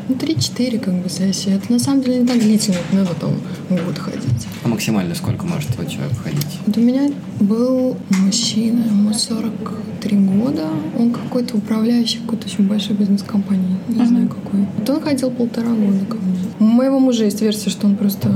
Ну, 0.09 0.15
3-4 0.15 0.79
как 0.79 0.93
бы 0.95 1.07
сессии. 1.07 1.53
Это 1.53 1.71
на 1.71 1.77
самом 1.77 2.01
деле 2.01 2.21
не 2.21 2.25
так 2.25 2.39
длительно, 2.39 2.79
надо 2.91 3.13
там 3.13 3.31
год 3.69 3.97
ходить. 3.99 4.47
А 4.63 4.67
максимально 4.67 5.13
сколько 5.13 5.45
может 5.45 5.69
твой 5.69 5.85
человек 5.87 6.17
ходить? 6.23 6.57
Вот 6.65 6.77
у 6.77 6.81
меня 6.81 7.11
был 7.39 7.95
мужчина, 8.09 8.85
ему 8.85 9.13
43 9.13 10.17
года. 10.17 10.67
Он 10.97 11.11
какой-то 11.11 11.57
управляющий 11.57 12.17
какой-то 12.19 12.47
очень 12.47 12.67
большой 12.67 12.95
бизнес-компании. 12.95 13.77
Не 13.87 14.01
uh-huh. 14.01 14.07
знаю 14.07 14.29
какой. 14.29 14.65
Вот 14.79 14.89
он 14.89 15.01
ходил 15.01 15.29
полтора 15.29 15.69
года 15.69 16.05
ко 16.09 16.17
мне. 16.17 16.39
У 16.59 16.63
моего 16.63 16.99
мужа 16.99 17.25
есть 17.25 17.41
версия, 17.41 17.69
что 17.69 17.85
он 17.85 17.95
просто 17.95 18.29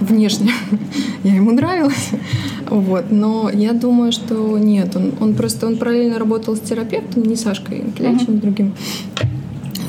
внешне 0.00 0.52
я 1.24 1.34
ему 1.34 1.52
нравилась. 1.52 2.10
Вот, 2.68 3.10
но 3.10 3.50
я 3.52 3.72
думаю, 3.72 4.12
что 4.12 4.58
нет, 4.58 4.94
он, 4.96 5.12
он 5.20 5.34
просто, 5.34 5.66
он 5.66 5.76
параллельно 5.76 6.18
работал 6.18 6.56
с 6.56 6.60
терапевтом, 6.60 7.22
не 7.22 7.36
Сашкой 7.36 7.84
Клячем, 7.96 8.34
uh-huh. 8.34 8.40
другим, 8.40 8.74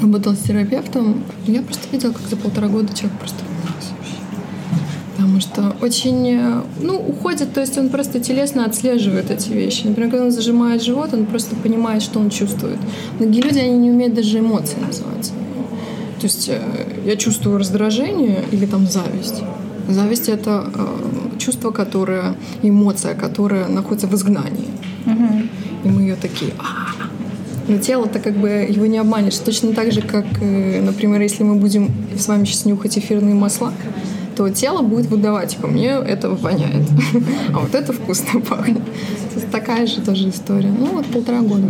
работал 0.01 0.33
с 0.33 0.39
терапевтом. 0.39 1.23
Я 1.45 1.61
просто 1.61 1.87
видела, 1.91 2.11
как 2.11 2.27
за 2.29 2.35
полтора 2.35 2.67
года 2.67 2.93
человек 2.93 3.17
просто 3.19 3.43
Потому 5.15 5.41
что 5.41 5.75
очень, 5.85 6.63
ну, 6.81 6.97
уходит, 6.97 7.53
то 7.53 7.59
есть 7.59 7.77
он 7.77 7.89
просто 7.89 8.19
телесно 8.19 8.65
отслеживает 8.65 9.31
эти 9.31 9.49
вещи. 9.49 9.85
Например, 9.85 10.11
когда 10.11 10.25
он 10.25 10.31
зажимает 10.31 10.81
живот, 10.81 11.13
он 11.13 11.25
просто 11.25 11.55
понимает, 11.55 12.01
что 12.01 12.19
он 12.19 12.29
чувствует. 12.29 12.77
Многие 13.19 13.41
люди, 13.41 13.59
они 13.59 13.77
не 13.77 13.91
умеют 13.91 14.13
даже 14.13 14.39
эмоции 14.39 14.77
называть. 14.79 15.31
То 16.19 16.25
есть 16.25 16.49
э, 16.49 16.61
я 17.05 17.15
чувствую 17.15 17.57
раздражение 17.57 18.43
или 18.51 18.65
там 18.65 18.87
зависть. 18.87 19.41
Зависть— 19.87 20.27
это 20.29 20.69
э, 20.73 21.37
чувство, 21.37 21.71
которое, 21.71 22.35
эмоция, 22.61 23.15
которая 23.15 23.67
находится 23.67 24.07
в 24.07 24.15
изгнании. 24.15 24.69
Угу. 25.05 25.43
И 25.85 25.87
мы 25.89 26.01
ее 26.01 26.15
такие... 26.15 26.51
А-а-а. 26.59 26.98
Но 27.69 27.77
тело-то 27.77 28.19
как 28.19 28.35
бы 28.35 28.49
его 28.49 28.87
не 28.87 28.97
обманешь. 28.97 29.37
Точно 29.37 29.73
так 29.73 29.91
же, 29.91 30.01
как, 30.01 30.25
э, 30.41 30.81
например, 30.81 31.21
если 31.21 31.43
мы 31.43 31.55
будем 31.55 31.91
с 32.17 32.27
вами 32.27 32.45
сейчас 32.45 32.65
нюхать 32.65 32.97
эфирные 32.97 33.35
масла, 33.35 33.71
то 34.35 34.49
тело 34.49 34.81
будет 34.81 35.07
выдавать, 35.07 35.51
типа, 35.51 35.67
мне 35.67 35.89
это 35.89 36.29
воняет, 36.29 36.87
а 37.53 37.59
вот 37.59 37.75
это 37.75 37.93
вкусно 37.93 38.39
пахнет. 38.39 38.81
Такая 39.51 39.85
же 39.85 40.01
тоже 40.01 40.29
история. 40.29 40.69
Ну, 40.69 40.87
вот 40.87 41.05
полтора 41.07 41.41
года. 41.41 41.67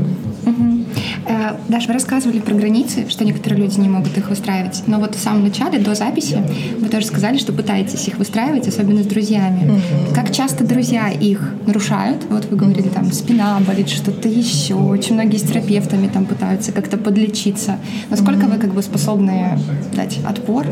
Э, 1.30 1.56
Даша, 1.68 1.88
вы 1.88 1.94
рассказывали 1.94 2.40
про 2.40 2.56
границы, 2.56 3.08
что 3.08 3.24
некоторые 3.24 3.62
люди 3.62 3.80
не 3.80 3.88
могут 3.88 4.18
их 4.18 4.30
выстраивать. 4.30 4.82
Но 4.88 5.00
вот 5.00 5.14
в 5.16 5.20
самом 5.20 5.44
начале, 5.44 5.78
до 5.78 5.94
записи, 5.94 6.42
вы 6.80 6.90
тоже 6.90 7.06
сказали, 7.06 7.38
что 7.38 7.54
пытаетесь 7.54 8.08
их 8.08 8.18
выстраивать, 8.18 8.68
особенно 8.68 9.04
с 9.04 9.06
друзьями. 9.06 9.62
Mm-hmm. 9.62 10.16
Как 10.16 10.32
часто 10.34 10.64
друзья 10.64 11.10
их 11.10 11.54
нарушают? 11.68 12.26
Вот 12.30 12.46
вы 12.50 12.58
говорили, 12.58 12.90
там, 12.90 13.12
спина 13.12 13.60
болит, 13.66 13.90
что-то 13.90 14.28
еще. 14.28 14.74
Очень 14.74 15.14
многие 15.14 15.38
с 15.38 15.44
терапевтами 15.44 16.08
там 16.08 16.26
пытаются 16.26 16.72
как-то 16.72 16.98
подлечиться. 16.98 17.78
Насколько 18.10 18.48
mm-hmm. 18.48 18.54
вы 18.56 18.58
как 18.58 18.74
бы 18.74 18.82
способны 18.82 19.60
дать 19.96 20.18
отпор? 20.28 20.66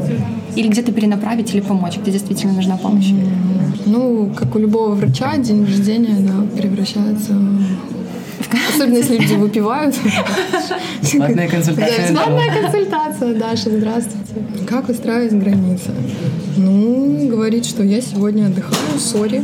Или 0.55 0.69
где-то 0.69 0.91
перенаправить 0.91 1.53
или 1.53 1.61
помочь, 1.61 1.97
где 1.97 2.11
действительно 2.11 2.53
нужна 2.53 2.77
помощь? 2.77 3.11
Ну, 3.85 4.33
как 4.35 4.55
у 4.55 4.59
любого 4.59 4.95
врача, 4.95 5.37
день 5.37 5.65
рождения 5.65 6.17
да, 6.19 6.59
превращается 6.59 7.33
Особенно 8.69 8.97
если 8.97 9.17
люди 9.17 9.33
выпивают. 9.33 9.95
Бесплатная 11.01 11.49
консультация. 11.49 12.11
Бесплатная 12.11 12.61
консультация, 12.61 13.35
Даша, 13.35 13.69
здравствуйте. 13.69 14.65
Как 14.67 14.89
устраивать 14.89 15.33
границы? 15.33 15.91
Ну, 16.57 17.27
говорить, 17.29 17.65
что 17.65 17.83
я 17.83 18.01
сегодня 18.01 18.47
отдыхаю, 18.47 18.99
сори. 18.99 19.43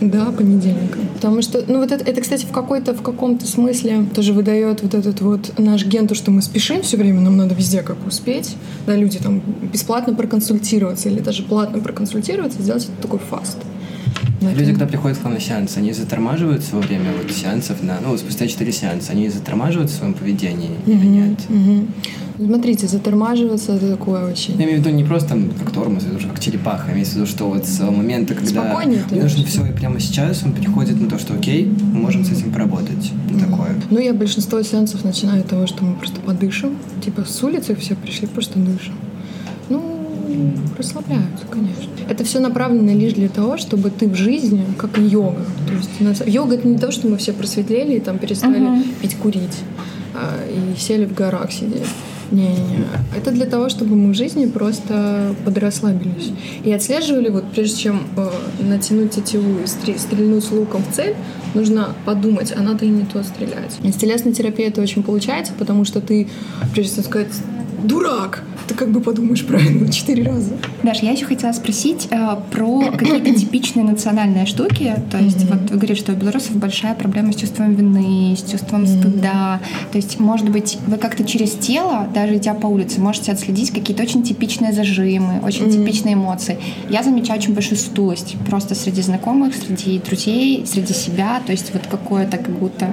Да, 0.00 0.26
понедельника. 0.32 0.98
Потому 1.14 1.42
что, 1.42 1.62
ну 1.68 1.80
вот 1.80 1.92
это, 1.92 2.02
это 2.10 2.22
кстати, 2.22 2.46
в 2.46 2.50
какой-то, 2.50 2.94
в 2.94 3.02
каком-то 3.02 3.46
смысле 3.46 4.06
тоже 4.14 4.32
выдает 4.32 4.82
вот 4.82 4.94
этот 4.94 5.20
вот 5.20 5.58
наш 5.58 5.84
ген, 5.84 6.08
то, 6.08 6.14
что 6.14 6.30
мы 6.30 6.40
спешим 6.40 6.80
все 6.80 6.96
время, 6.96 7.20
нам 7.20 7.36
надо 7.36 7.54
везде 7.54 7.82
как 7.82 7.98
успеть. 8.06 8.56
Да, 8.86 8.96
люди 8.96 9.18
там 9.18 9.42
бесплатно 9.70 10.14
проконсультироваться 10.14 11.10
или 11.10 11.20
даже 11.20 11.42
платно 11.42 11.80
проконсультироваться, 11.80 12.62
сделать 12.62 12.84
это 12.84 13.02
такой 13.02 13.18
фаст. 13.18 13.58
Люди, 14.40 14.70
когда 14.70 14.86
приходят 14.86 15.18
к 15.18 15.24
вам 15.24 15.34
на 15.34 15.40
сеанс, 15.40 15.76
они 15.76 15.92
затормаживаются 15.92 16.74
во 16.74 16.80
время 16.80 17.10
вот 17.20 17.30
сеансов, 17.30 17.82
на, 17.82 18.00
ну, 18.00 18.16
спустя 18.16 18.46
4 18.46 18.72
сеанса, 18.72 19.12
они 19.12 19.28
затормаживают 19.28 19.90
в 19.90 19.94
своем 19.94 20.14
поведении 20.14 20.70
mm-hmm. 20.86 20.92
или 20.92 21.06
нет? 21.06 21.38
Mm-hmm. 21.48 21.88
Смотрите, 22.46 22.86
затормаживаться 22.86 23.74
это 23.74 23.90
такое 23.90 24.24
очень. 24.24 24.56
Я 24.56 24.64
имею 24.64 24.80
в 24.80 24.80
виду 24.80 24.96
не 24.96 25.04
просто 25.04 25.30
там, 25.30 25.50
как 25.50 25.70
тормоз, 25.72 26.04
это 26.04 26.16
уже 26.16 26.26
как 26.26 26.40
черепаха, 26.40 26.90
имеется 26.90 27.12
в 27.12 27.16
виду, 27.16 27.26
что 27.26 27.50
вот 27.50 27.66
с 27.66 27.80
момента, 27.80 28.34
когда 28.34 28.62
Спокойнее, 28.62 29.04
мне 29.10 29.22
нужно 29.22 29.44
все 29.44 29.66
и 29.66 29.72
прямо 29.72 30.00
сейчас, 30.00 30.42
он 30.42 30.54
переходит 30.54 30.98
на 30.98 31.08
то, 31.08 31.18
что 31.18 31.34
окей, 31.34 31.66
мы 31.66 32.00
можем 32.00 32.24
с 32.24 32.32
этим 32.32 32.50
поработать. 32.50 33.12
Mm-hmm. 33.12 33.50
Такое. 33.50 33.74
Ну, 33.90 33.98
я 33.98 34.14
большинство 34.14 34.62
сеансов 34.62 35.04
начинаю 35.04 35.44
с 35.44 35.48
того, 35.48 35.66
что 35.66 35.84
мы 35.84 35.96
просто 35.96 36.20
подышим. 36.22 36.78
Типа 37.04 37.24
с 37.24 37.42
улицы 37.42 37.76
все 37.76 37.94
пришли, 37.94 38.26
просто 38.26 38.58
дышим. 38.58 38.94
Расслабляются, 40.76 41.46
конечно. 41.50 41.90
Это 42.08 42.24
все 42.24 42.40
направлено 42.40 42.92
лишь 42.92 43.12
для 43.12 43.28
того, 43.28 43.56
чтобы 43.56 43.90
ты 43.90 44.08
в 44.08 44.14
жизни, 44.14 44.64
как 44.78 44.98
и 44.98 45.02
йога. 45.02 45.44
То 45.66 45.74
есть 45.74 45.90
у 46.00 46.04
нас, 46.04 46.22
йога 46.26 46.56
это 46.56 46.68
не 46.68 46.78
то, 46.78 46.90
что 46.90 47.08
мы 47.08 47.16
все 47.16 47.32
просветлели 47.32 47.96
и 47.96 48.00
там 48.00 48.18
перестали 48.18 48.60
uh-huh. 48.60 48.84
пить, 49.00 49.16
курить 49.16 49.58
а, 50.14 50.38
и 50.48 50.78
сели 50.78 51.06
в 51.06 51.14
горах 51.14 51.52
сидеть. 51.52 51.86
Не-не-не. 52.30 52.84
Это 53.16 53.32
для 53.32 53.46
того, 53.46 53.68
чтобы 53.68 53.96
мы 53.96 54.12
в 54.12 54.14
жизни 54.14 54.46
просто 54.46 55.34
подрасслабились. 55.44 56.30
И 56.62 56.72
отслеживали, 56.72 57.28
вот 57.28 57.44
прежде 57.50 57.76
чем 57.76 58.02
э, 58.16 58.30
натянуть 58.60 59.10
тетиву 59.10 59.60
и 59.62 59.66
стрельнуть 59.66 60.50
луком 60.52 60.82
в 60.88 60.94
цель, 60.94 61.16
нужно 61.54 61.94
подумать, 62.04 62.52
а 62.56 62.62
надо 62.62 62.84
ли 62.84 62.92
не 62.92 63.04
то 63.04 63.22
стрелять. 63.24 63.78
И 63.82 63.90
с 63.90 63.96
телесной 63.96 64.32
терапией 64.32 64.68
это 64.68 64.80
очень 64.80 65.02
получается, 65.02 65.52
потому 65.58 65.84
что 65.84 66.00
ты, 66.00 66.28
прежде 66.72 66.96
чем 66.96 67.04
сказать 67.04 67.32
«дурак», 67.82 68.44
ты 68.66 68.74
как 68.74 68.90
бы 68.90 69.00
подумаешь 69.00 69.44
правильно 69.44 69.90
четыре 69.92 70.24
раза. 70.24 70.52
Даш, 70.82 71.00
я 71.00 71.12
еще 71.12 71.26
хотела 71.26 71.52
спросить 71.52 72.08
э, 72.10 72.36
про 72.50 72.90
какие-то 72.92 73.34
типичные 73.34 73.84
национальные 73.84 74.46
штуки. 74.46 74.94
То 75.10 75.18
есть 75.18 75.38
mm-hmm. 75.38 75.50
вот 75.50 75.70
вы 75.70 75.76
говорите, 75.76 76.00
что 76.00 76.12
у 76.12 76.16
белорусов 76.16 76.56
большая 76.56 76.94
проблема 76.94 77.32
с 77.32 77.36
чувством 77.36 77.74
вины, 77.74 78.36
с 78.36 78.50
чувством 78.50 78.84
mm-hmm. 78.84 79.00
стыда. 79.00 79.60
То 79.92 79.98
есть, 79.98 80.18
может 80.20 80.48
быть, 80.48 80.78
вы 80.86 80.96
как-то 80.96 81.24
через 81.24 81.52
тело, 81.52 82.08
даже 82.14 82.36
идя 82.36 82.54
по 82.54 82.66
улице, 82.66 83.00
можете 83.00 83.32
отследить 83.32 83.70
какие-то 83.70 84.02
очень 84.02 84.22
типичные 84.22 84.72
зажимы, 84.72 85.40
очень 85.42 85.66
mm-hmm. 85.66 85.84
типичные 85.84 86.14
эмоции. 86.14 86.58
Я 86.88 87.02
замечаю 87.02 87.38
очень 87.38 87.54
большую 87.54 87.78
стулость 87.78 88.36
просто 88.46 88.74
среди 88.74 89.02
знакомых, 89.02 89.54
среди 89.54 89.98
друзей, 89.98 90.64
среди 90.66 90.92
себя. 90.92 91.40
То 91.44 91.52
есть 91.52 91.72
вот 91.72 91.86
какое-то 91.86 92.36
как 92.38 92.50
будто 92.50 92.92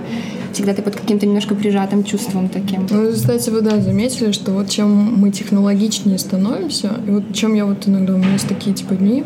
всегда 0.54 0.74
ты 0.74 0.82
под 0.82 0.96
каким-то 0.96 1.26
немножко 1.26 1.56
прижатым 1.56 2.04
чувством 2.04 2.50
таким. 2.50 2.88
Ну, 2.90 3.12
кстати, 3.12 3.50
вы, 3.50 3.62
да, 3.62 3.80
заметили, 3.80 4.32
что 4.32 4.54
вот 4.54 4.70
чем 4.70 5.20
мы 5.20 5.32
технологичнее 5.58 6.20
становимся, 6.20 6.92
и 7.08 7.10
вот 7.10 7.34
чем 7.34 7.56
я 7.56 7.66
вот 7.66 7.88
иногда, 7.88 8.14
у 8.14 8.18
меня 8.18 8.34
есть 8.34 8.48
такие, 8.48 8.76
типа, 8.76 8.94
дни, 8.96 9.24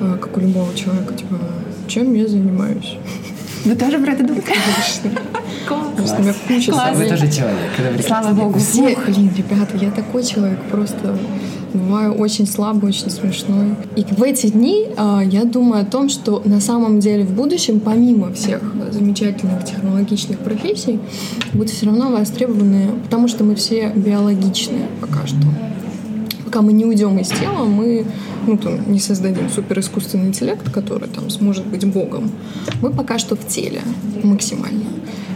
а, 0.00 0.18
как 0.18 0.36
у 0.36 0.40
любого 0.40 0.74
человека, 0.74 1.14
типа, 1.14 1.38
чем 1.86 2.14
я 2.14 2.26
занимаюсь? 2.26 2.96
Вы 3.64 3.76
тоже 3.76 3.98
про 3.98 4.12
это 4.12 4.24
думаете? 4.24 4.46
Класс. 5.68 6.14
У 6.18 6.22
меня 6.22 6.34
куча 6.48 6.72
Класс. 6.72 6.96
Вы 6.96 7.08
тоже 7.08 7.30
человек. 7.30 8.04
Слава 8.04 8.32
богу. 8.32 8.58
Все, 8.58 8.96
блин, 9.06 9.30
ребята, 9.36 9.76
я 9.76 9.90
такой 9.90 10.24
человек, 10.24 10.58
просто 10.70 11.16
бываю 11.72 12.14
очень 12.14 12.46
слабый, 12.46 12.90
очень 12.90 13.10
смешной. 13.10 13.76
И 13.96 14.04
в 14.04 14.22
эти 14.22 14.48
дни 14.48 14.86
э, 14.96 15.20
я 15.24 15.44
думаю 15.44 15.82
о 15.82 15.84
том, 15.84 16.08
что 16.08 16.42
на 16.44 16.60
самом 16.60 17.00
деле 17.00 17.24
в 17.24 17.32
будущем, 17.32 17.80
помимо 17.80 18.32
всех 18.32 18.60
замечательных 18.90 19.64
технологичных 19.64 20.38
профессий, 20.38 20.98
будут 21.52 21.70
все 21.70 21.86
равно 21.86 22.10
востребованы, 22.10 22.90
потому 23.04 23.28
что 23.28 23.44
мы 23.44 23.54
все 23.54 23.92
биологичные 23.94 24.88
пока 25.00 25.26
что. 25.26 25.36
Пока 26.44 26.62
мы 26.62 26.72
не 26.72 26.86
уйдем 26.86 27.18
из 27.18 27.28
тела, 27.28 27.64
мы 27.64 28.06
ну, 28.46 28.56
там, 28.56 28.90
не 28.90 28.98
создадим 28.98 29.50
суперискусственный 29.50 30.28
интеллект, 30.28 30.70
который 30.70 31.08
там 31.08 31.28
сможет 31.28 31.66
быть 31.66 31.84
богом. 31.86 32.30
Мы 32.80 32.90
пока 32.90 33.18
что 33.18 33.36
в 33.36 33.46
теле 33.46 33.82
максимально. 34.22 34.84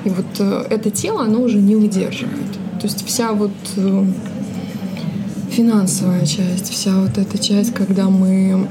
И 0.05 0.09
вот 0.09 0.27
э, 0.39 0.67
это 0.71 0.91
тело, 0.91 1.23
оно 1.23 1.43
уже 1.43 1.59
не 1.59 1.77
выдерживает. 1.77 2.53
То 2.81 2.87
есть 2.87 3.07
вся 3.07 3.33
вот 3.33 3.53
э, 3.77 4.05
финансовая 5.53 6.25
часть, 6.25 6.71
вся 6.71 6.99
вот 6.99 7.19
эта 7.19 7.39
часть, 7.39 7.75
когда 7.75 8.09
мы 8.09 8.67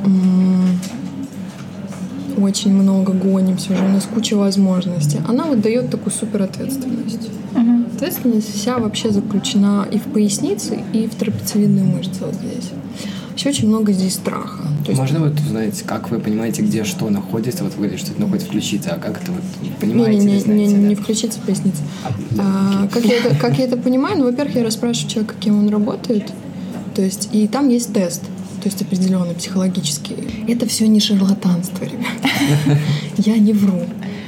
очень 2.38 2.74
много 2.74 3.14
гонимся, 3.14 3.74
уже 3.74 3.86
у 3.86 3.90
нас 3.90 4.08
куча 4.12 4.36
возможностей, 4.36 5.20
она 5.28 5.46
вот 5.46 5.62
дает 5.62 5.92
такую 5.92 6.12
супер 6.12 6.42
ответственность. 6.42 7.30
Uh-huh. 7.54 7.96
Ответственность 7.96 8.56
вся 8.56 8.80
вообще 8.80 9.12
заключена 9.12 9.88
и 9.92 10.00
в 10.00 10.04
пояснице, 10.04 10.80
и 10.92 11.08
в 11.08 11.16
трапециевидной 11.16 11.84
мышце 11.84 12.26
вот 12.26 12.34
здесь. 12.34 12.72
Еще 13.36 13.50
очень 13.50 13.68
много 13.68 13.92
здесь 13.92 14.16
страха. 14.16 14.64
То 14.84 14.92
есть... 14.92 15.00
Можно 15.00 15.20
вот 15.20 15.40
узнать, 15.40 15.84
как 15.84 16.10
вы 16.10 16.20
понимаете, 16.20 16.64
где 16.64 16.84
что 16.84 17.10
находится, 17.10 17.64
вот 17.64 17.76
вы 17.76 17.96
что-то 17.98 18.20
находится 18.20 18.48
включиться, 18.48 18.92
а 18.94 18.98
как 18.98 19.22
это 19.22 19.32
вот 19.32 19.44
понимаете? 19.80 20.26
Не, 20.26 20.42
не, 20.42 20.44
не, 20.44 20.68
не, 20.68 20.74
не 20.74 20.96
включиться 20.96 21.40
поясница. 21.46 21.82
А, 22.04 22.84
а, 22.84 22.88
как, 22.88 23.06
я 23.06 23.18
это, 23.18 23.36
как 23.36 23.58
я 23.60 23.66
это 23.66 23.78
понимаю, 23.78 24.18
ну, 24.18 24.26
во-первых, 24.26 24.56
я 24.56 24.64
расспрашиваю 24.64 25.10
человека, 25.12 25.36
кем 25.40 25.60
он 25.60 25.70
работает, 25.70 26.32
то 26.96 27.02
есть, 27.02 27.30
и 27.32 27.48
там 27.48 27.70
есть 27.70 27.94
тест, 27.94 28.22
то 28.62 28.68
есть 28.68 28.82
определенный 28.82 29.34
психологический. 29.34 30.16
Это 30.48 30.68
все 30.68 30.88
не 30.88 31.00
шарлатанство, 31.00 31.84
ребят. 31.86 32.78
Я 33.18 33.38
не 33.38 33.54
вру. 33.54 33.82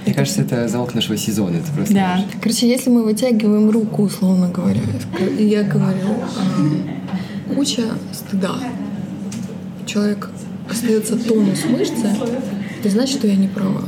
Мне 0.05 0.13
кажется, 0.13 0.41
это 0.41 0.67
залог 0.67 0.93
нашего 0.95 1.17
сезона. 1.17 1.57
Это 1.57 1.71
просто 1.71 1.93
да. 1.93 2.17
Наш. 2.17 2.25
Короче, 2.41 2.69
если 2.69 2.89
мы 2.89 3.03
вытягиваем 3.03 3.69
руку, 3.69 4.03
условно 4.03 4.49
говоря, 4.49 4.81
и 5.39 5.45
я 5.45 5.63
говорю, 5.63 6.09
а, 6.37 7.53
куча 7.53 7.83
стыда, 8.11 8.55
человек 9.85 10.29
остается 10.69 11.15
тонус 11.15 11.63
мышцы, 11.69 12.07
это 12.79 12.89
значит, 12.89 13.19
что 13.19 13.27
я 13.27 13.35
не 13.35 13.47
права. 13.47 13.83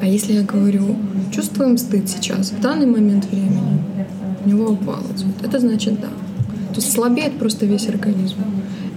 А 0.00 0.06
если 0.06 0.32
я 0.32 0.42
говорю, 0.42 0.96
чувствуем 1.30 1.76
стыд 1.76 2.08
сейчас, 2.08 2.52
в 2.52 2.60
данный 2.60 2.86
момент 2.86 3.26
времени, 3.26 3.84
у 4.44 4.48
него 4.48 4.70
упало 4.70 5.04
это 5.42 5.58
значит 5.58 6.00
да. 6.00 6.08
То 6.80 6.84
есть 6.86 6.94
слабеет 6.94 7.38
просто 7.38 7.66
весь 7.66 7.88
организм. 7.88 8.36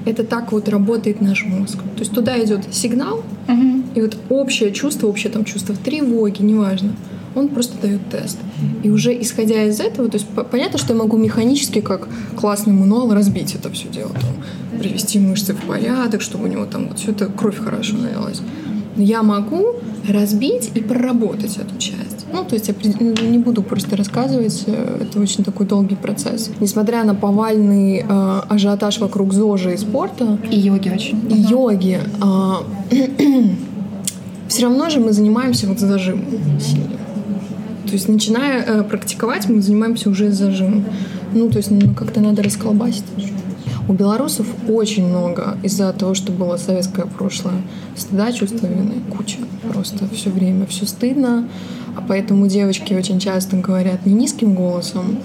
Это 0.06 0.24
так 0.24 0.54
вот 0.54 0.70
работает 0.70 1.20
наш 1.20 1.44
мозг. 1.44 1.80
То 1.80 2.00
есть 2.00 2.14
туда 2.14 2.42
идет 2.42 2.62
сигнал, 2.72 3.26
угу. 3.50 3.84
и 3.94 4.02
вот 4.02 4.18
общее 4.30 4.72
чувство, 4.72 5.08
общее 5.08 5.34
там 5.34 5.44
чувство 5.44 5.76
тревоги, 5.76 6.42
неважно, 6.42 6.94
он 7.36 7.50
просто 7.50 7.74
дает 7.82 8.00
тест. 8.10 8.38
И 8.84 8.90
уже 8.90 9.20
исходя 9.22 9.66
из 9.66 9.82
этого, 9.82 10.08
то 10.08 10.16
есть 10.16 10.28
понятно, 10.50 10.80
что 10.80 10.94
я 10.94 11.00
могу 11.00 11.18
механически, 11.18 11.82
как 11.82 12.08
классный 12.38 12.72
мануал, 12.72 13.14
разбить 13.14 13.54
это 13.54 13.70
все 13.70 13.90
дело, 13.90 14.12
там, 14.14 14.80
привести 14.80 15.20
мышцы 15.20 15.54
в 15.54 15.62
порядок, 15.68 16.22
чтобы 16.22 16.46
у 16.46 16.48
него 16.48 16.66
там 16.66 16.88
вот 16.88 17.00
все 17.00 17.12
это 17.12 17.26
кровь 17.26 17.58
хорошо 17.58 17.98
налилась. 17.98 18.42
Но 18.96 19.04
я 19.04 19.24
могу 19.24 19.76
разбить 20.08 20.72
и 20.76 20.82
проработать 20.82 21.58
эту 21.58 21.78
часть. 21.78 22.26
Ну, 22.32 22.44
то 22.44 22.56
есть 22.56 22.68
я 22.68 23.28
не 23.28 23.38
буду 23.38 23.62
просто 23.62 23.96
рассказывать, 23.96 24.64
э, 24.66 25.02
это 25.02 25.20
очень 25.20 25.44
такой 25.44 25.66
долгий 25.66 25.96
процесс. 25.96 26.52
Несмотря 26.60 27.04
на 27.04 27.16
повальный 27.16 28.00
э, 28.08 28.42
ажиотаж 28.50 29.00
вокруг 29.00 29.34
ЗОЖа 29.34 29.72
и 29.72 29.78
спорта. 29.78 30.38
И 30.50 30.60
йоги 30.60 30.90
очень. 30.90 31.20
И 31.30 31.36
йоги. 31.36 32.00
Э, 32.92 33.50
все 34.48 34.64
равно 34.64 34.90
же 34.90 35.00
мы 35.00 35.14
занимаемся 35.14 35.68
вот 35.68 35.80
зажимом 35.80 36.26
сильно. 36.60 36.98
То 37.86 37.94
есть, 37.94 38.08
начиная 38.08 38.64
э, 38.64 38.84
практиковать, 38.84 39.50
мы 39.50 39.62
занимаемся 39.62 40.10
уже 40.10 40.32
зажимом. 40.32 40.86
Ну, 41.34 41.50
то 41.50 41.58
есть, 41.58 41.72
ну, 41.72 41.94
как-то 41.94 42.22
надо 42.22 42.44
расколбасить. 42.44 43.04
У 43.88 43.94
белорусов 43.94 44.48
очень 44.70 45.06
много 45.08 45.58
из-за 45.62 45.92
того, 45.92 46.14
что 46.14 46.32
было 46.32 46.58
советское 46.58 47.06
прошлое. 47.06 47.62
Стыда, 47.96 48.32
чувства 48.32 48.68
вины, 48.68 49.02
куча. 49.16 49.40
Просто 49.72 50.08
все 50.14 50.30
время 50.30 50.66
все 50.68 50.86
стыдно. 50.86 51.50
А 51.96 52.04
поэтому 52.08 52.48
девочки 52.48 52.94
очень 52.94 53.20
часто 53.20 53.58
говорят 53.58 54.06
не 54.06 54.14
низким 54.14 54.56
голосом, 54.56 55.18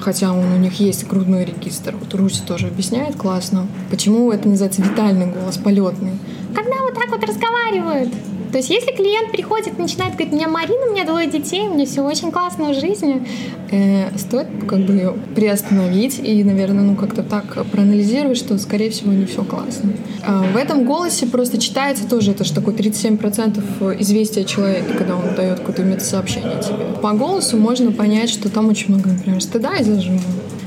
хотя 0.00 0.32
он, 0.32 0.52
у 0.52 0.58
них 0.58 0.78
есть 0.80 1.06
грудной 1.06 1.44
регистр. 1.44 1.94
Вот 1.98 2.12
Руси 2.14 2.42
тоже 2.46 2.66
объясняет 2.66 3.16
классно, 3.16 3.66
почему 3.90 4.30
это 4.30 4.48
называется 4.48 4.82
витальный 4.82 5.26
голос, 5.26 5.56
полетный. 5.56 6.12
Когда 6.54 6.82
вот 6.82 6.94
так 6.94 7.08
вот 7.10 7.24
разговаривают, 7.24 8.12
то 8.50 8.58
есть 8.58 8.70
если 8.70 8.92
клиент 8.92 9.32
приходит, 9.32 9.78
начинает 9.78 10.14
говорить, 10.14 10.32
у 10.32 10.36
меня 10.36 10.48
Марина, 10.48 10.86
у 10.88 10.92
меня 10.92 11.04
двое 11.04 11.26
детей, 11.28 11.62
у 11.62 11.74
меня 11.74 11.86
все 11.86 12.02
очень 12.02 12.30
классно 12.30 12.70
в 12.70 12.74
жизни, 12.74 13.26
э, 13.70 14.16
стоит 14.16 14.46
как 14.68 14.80
бы 14.80 15.16
приостановить 15.34 16.18
и, 16.22 16.42
наверное, 16.44 16.84
ну 16.84 16.96
как-то 16.96 17.22
так 17.22 17.66
проанализировать, 17.70 18.38
что, 18.38 18.58
скорее 18.58 18.90
всего, 18.90 19.12
не 19.12 19.26
все 19.26 19.44
классно. 19.44 19.92
А 20.26 20.42
в 20.42 20.56
этом 20.56 20.84
голосе 20.84 21.26
просто 21.26 21.58
читается 21.58 22.08
тоже, 22.08 22.32
это 22.32 22.44
же 22.44 22.52
такой 22.52 22.74
37% 22.74 24.00
известия 24.00 24.44
человека, 24.44 24.94
когда 24.96 25.16
он 25.16 25.34
дает 25.34 25.60
какое-то 25.60 25.82
метасообщение 25.82 26.60
тебе. 26.62 27.00
По 27.02 27.12
голосу 27.12 27.56
можно 27.56 27.92
понять, 27.92 28.30
что 28.30 28.48
там 28.48 28.68
очень 28.68 28.94
много, 28.94 29.10
например, 29.10 29.42
стыда 29.42 29.76
и 29.76 29.84
зажима. 29.84 30.20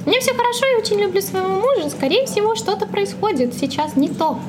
Мне 0.05 0.19
все 0.21 0.33
хорошо, 0.33 0.65
я 0.65 0.77
очень 0.79 0.99
люблю 0.99 1.21
своего 1.21 1.49
мужа. 1.49 1.89
Скорее 1.89 2.25
всего, 2.25 2.55
что-то 2.55 2.87
происходит 2.87 3.53
сейчас 3.53 3.95
не 3.95 4.09
то. 4.09 4.39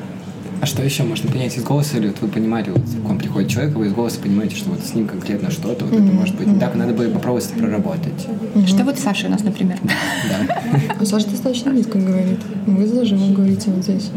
А 0.60 0.66
что 0.66 0.82
еще 0.82 1.04
можно 1.04 1.30
понять 1.30 1.56
из 1.56 1.64
голоса? 1.64 1.96
Или 1.96 2.08
вот 2.08 2.20
вы 2.20 2.28
понимали, 2.28 2.70
вот 2.70 2.82
к 2.82 3.08
вам 3.08 3.18
приходит 3.18 3.48
человек, 3.48 3.74
вы 3.74 3.86
из 3.86 3.92
голоса 3.92 4.20
понимаете, 4.20 4.56
что 4.56 4.70
вот 4.70 4.80
с 4.80 4.94
ним 4.94 5.06
конкретно 5.06 5.50
что-то, 5.50 5.86
вот 5.86 5.94
mm-hmm. 5.94 6.04
это 6.04 6.12
может 6.12 6.36
быть 6.36 6.46
не 6.46 6.60
так, 6.60 6.74
надо 6.74 6.92
бы 6.92 7.08
попробовать 7.08 7.46
это 7.46 7.58
проработать. 7.58 8.26
Mm-hmm. 8.26 8.66
Что 8.66 8.84
вот 8.84 8.98
Саша 8.98 9.28
у 9.28 9.30
нас, 9.30 9.42
например. 9.42 9.78
Да. 10.28 11.04
Саша 11.06 11.28
достаточно 11.28 11.70
низко 11.70 11.98
говорит. 11.98 12.40
Вы 12.66 12.86
зажимом 12.86 13.32
говорите 13.32 13.70
вот 13.70 13.84
здесь. 13.84 14.10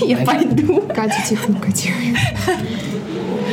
Я 0.00 0.16
пойду. 0.18 0.82
Катя, 0.94 1.22
тихо. 1.28 1.52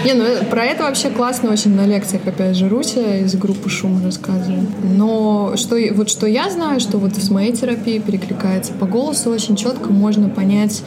Не, 0.06 0.14
ну 0.14 0.26
про 0.50 0.64
это 0.64 0.84
вообще 0.84 1.10
классно 1.10 1.52
очень 1.52 1.76
на 1.76 1.86
лекциях, 1.86 2.26
опять 2.26 2.56
же, 2.56 2.70
Руся 2.70 3.18
из 3.18 3.36
группы 3.36 3.70
Шум 3.70 4.02
рассказывает. 4.06 4.70
Но 4.96 5.54
что, 5.58 5.76
вот 5.94 6.10
что 6.10 6.28
я 6.28 6.50
знаю, 6.50 6.80
что 6.80 6.98
вот 6.98 7.16
с 7.16 7.30
моей 7.30 7.52
терапией 7.52 8.00
перекликается, 8.00 8.72
по 8.74 8.86
голосу 8.86 9.30
очень 9.32 9.58
четко 9.58 9.92
можно 9.92 10.30
понять, 10.30 10.84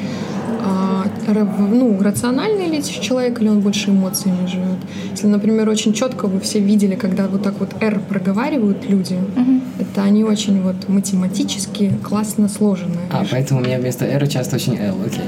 ну, 1.71 2.03
рациональный 2.03 2.67
ли 2.67 2.83
человек, 2.83 3.41
или 3.41 3.49
он 3.49 3.61
больше 3.61 3.91
эмоциями 3.91 4.47
живет. 4.47 4.79
Если, 5.11 5.27
например, 5.27 5.69
очень 5.69 5.93
четко 5.93 6.27
вы 6.27 6.41
все 6.41 6.61
видели, 6.61 6.95
когда 6.95 7.27
вот 7.29 7.43
так 7.43 7.55
вот 7.61 7.75
R 7.81 8.01
проговаривают 8.09 8.89
люди, 8.89 9.15
угу. 9.15 9.61
это 9.79 10.03
они 10.03 10.25
очень 10.25 10.63
вот 10.63 10.89
математически 10.89 11.93
классно 12.03 12.49
сложенные. 12.49 13.07
А, 13.11 13.25
поэтому 13.31 13.61
у 13.61 13.65
меня 13.65 13.79
вместо 13.79 14.05
R 14.05 14.27
часто 14.29 14.57
очень 14.57 14.77
L, 14.77 14.97
окей. 15.07 15.25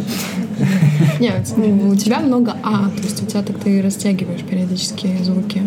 Нет, 1.20 1.52
ну, 1.56 1.90
у 1.90 1.96
тебя 1.96 2.20
много 2.20 2.56
А, 2.62 2.90
то 2.96 3.02
есть 3.02 3.22
у 3.22 3.26
тебя 3.26 3.42
так 3.42 3.58
ты 3.58 3.82
растягиваешь 3.82 4.42
периодически 4.42 5.16
звуки. 5.22 5.62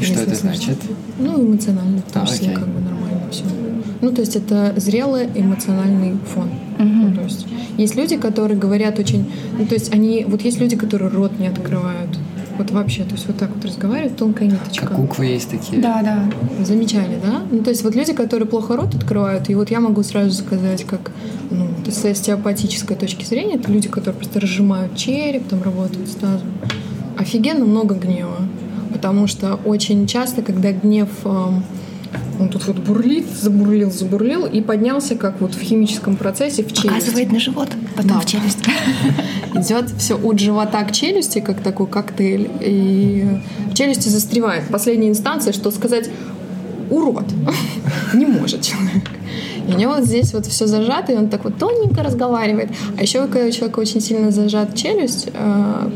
И 0.00 0.04
что 0.04 0.20
это 0.20 0.34
значит? 0.34 0.78
Ну, 1.18 1.42
эмоционально, 1.42 2.02
в 2.06 2.12
том 2.12 2.22
а, 2.22 2.26
числе, 2.26 2.52
как 2.52 2.68
бы 2.68 2.80
нормально 2.80 3.22
все. 3.30 3.44
Ну, 4.00 4.12
то 4.12 4.20
есть 4.20 4.36
это 4.36 4.74
зрелый 4.76 5.28
эмоциональный 5.34 6.16
фон. 6.34 6.48
Угу. 6.78 6.84
Ну, 6.84 7.14
то 7.14 7.22
есть 7.22 7.46
есть 7.76 7.96
люди, 7.96 8.16
которые 8.16 8.58
говорят 8.58 8.98
очень... 8.98 9.30
Ну, 9.58 9.66
то 9.66 9.74
есть 9.74 9.92
они... 9.92 10.24
Вот 10.28 10.42
есть 10.42 10.60
люди, 10.60 10.76
которые 10.76 11.10
рот 11.10 11.38
не 11.38 11.48
открывают. 11.48 12.18
Вот 12.58 12.70
вообще, 12.70 13.04
то 13.04 13.12
есть 13.12 13.26
вот 13.26 13.36
так 13.36 13.50
вот 13.54 13.64
разговаривают, 13.64 14.16
тонкая 14.16 14.48
ниточка. 14.48 14.86
Как 14.86 14.96
буквы 14.98 15.26
есть 15.26 15.50
такие. 15.50 15.80
Да, 15.80 16.00
да. 16.02 16.64
Замечали, 16.64 17.18
да? 17.22 17.42
Ну, 17.50 17.62
то 17.62 17.68
есть 17.70 17.84
вот 17.84 17.94
люди, 17.94 18.14
которые 18.14 18.48
плохо 18.48 18.76
рот 18.76 18.94
открывают, 18.94 19.50
и 19.50 19.54
вот 19.54 19.70
я 19.70 19.80
могу 19.80 20.02
сразу 20.02 20.32
сказать, 20.32 20.84
как, 20.84 21.10
ну, 21.50 21.66
с 21.86 22.04
остеопатической 22.04 22.96
точки 22.96 23.24
зрения, 23.26 23.56
это 23.56 23.70
люди, 23.70 23.88
которые 23.88 24.14
просто 24.14 24.40
разжимают 24.40 24.96
череп, 24.96 25.46
там 25.48 25.62
работают 25.62 26.08
с 26.08 26.14
тазом. 26.14 26.48
Офигенно 27.18 27.66
много 27.66 27.94
гнева. 27.94 28.38
Потому 28.92 29.26
что 29.26 29.56
очень 29.66 30.06
часто, 30.06 30.40
когда 30.40 30.72
гнев 30.72 31.10
эм, 31.24 31.62
он 32.38 32.48
тут 32.48 32.66
вот 32.66 32.76
бурлит, 32.78 33.26
забурлил, 33.30 33.90
забурлил 33.90 34.46
и 34.46 34.60
поднялся, 34.60 35.16
как 35.16 35.40
вот 35.40 35.54
в 35.54 35.60
химическом 35.60 36.16
процессе, 36.16 36.62
в 36.62 36.72
челюсть. 36.72 37.06
Показывает 37.06 37.32
на 37.32 37.40
живот, 37.40 37.68
потом 37.94 38.12
да. 38.12 38.20
в 38.20 38.26
челюсть. 38.26 38.58
Идет 39.54 39.90
все 39.98 40.18
от 40.18 40.38
живота 40.38 40.82
к 40.84 40.92
челюсти, 40.92 41.40
как 41.40 41.60
такой 41.60 41.86
коктейль. 41.86 42.50
И 42.60 43.26
в 43.70 43.74
челюсти 43.74 44.08
застревает. 44.08 44.64
Последняя 44.68 45.08
инстанция, 45.08 45.52
что 45.52 45.70
сказать 45.70 46.10
урод. 46.90 47.26
Не 48.14 48.26
может 48.26 48.62
человек. 48.62 49.10
И 49.68 49.72
у 49.72 49.76
него 49.76 49.94
вот 49.94 50.04
здесь 50.04 50.32
вот 50.32 50.46
все 50.46 50.66
зажато, 50.66 51.12
и 51.12 51.16
он 51.16 51.28
так 51.28 51.44
вот 51.44 51.58
тоненько 51.58 52.02
разговаривает. 52.02 52.70
А 52.96 53.02
еще, 53.02 53.26
когда 53.26 53.46
у 53.46 53.50
человека 53.50 53.80
очень 53.80 54.00
сильно 54.00 54.30
зажат 54.30 54.74
челюсть, 54.76 55.28
э, 55.32 55.90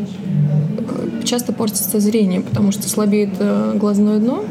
часто 1.25 1.53
портится 1.53 2.01
зрение, 2.01 2.41
потому 2.41 2.73
что 2.73 2.89
слабеет 2.89 3.31
э, 3.39 3.75
глазное 3.77 4.19
дно, 4.19 4.45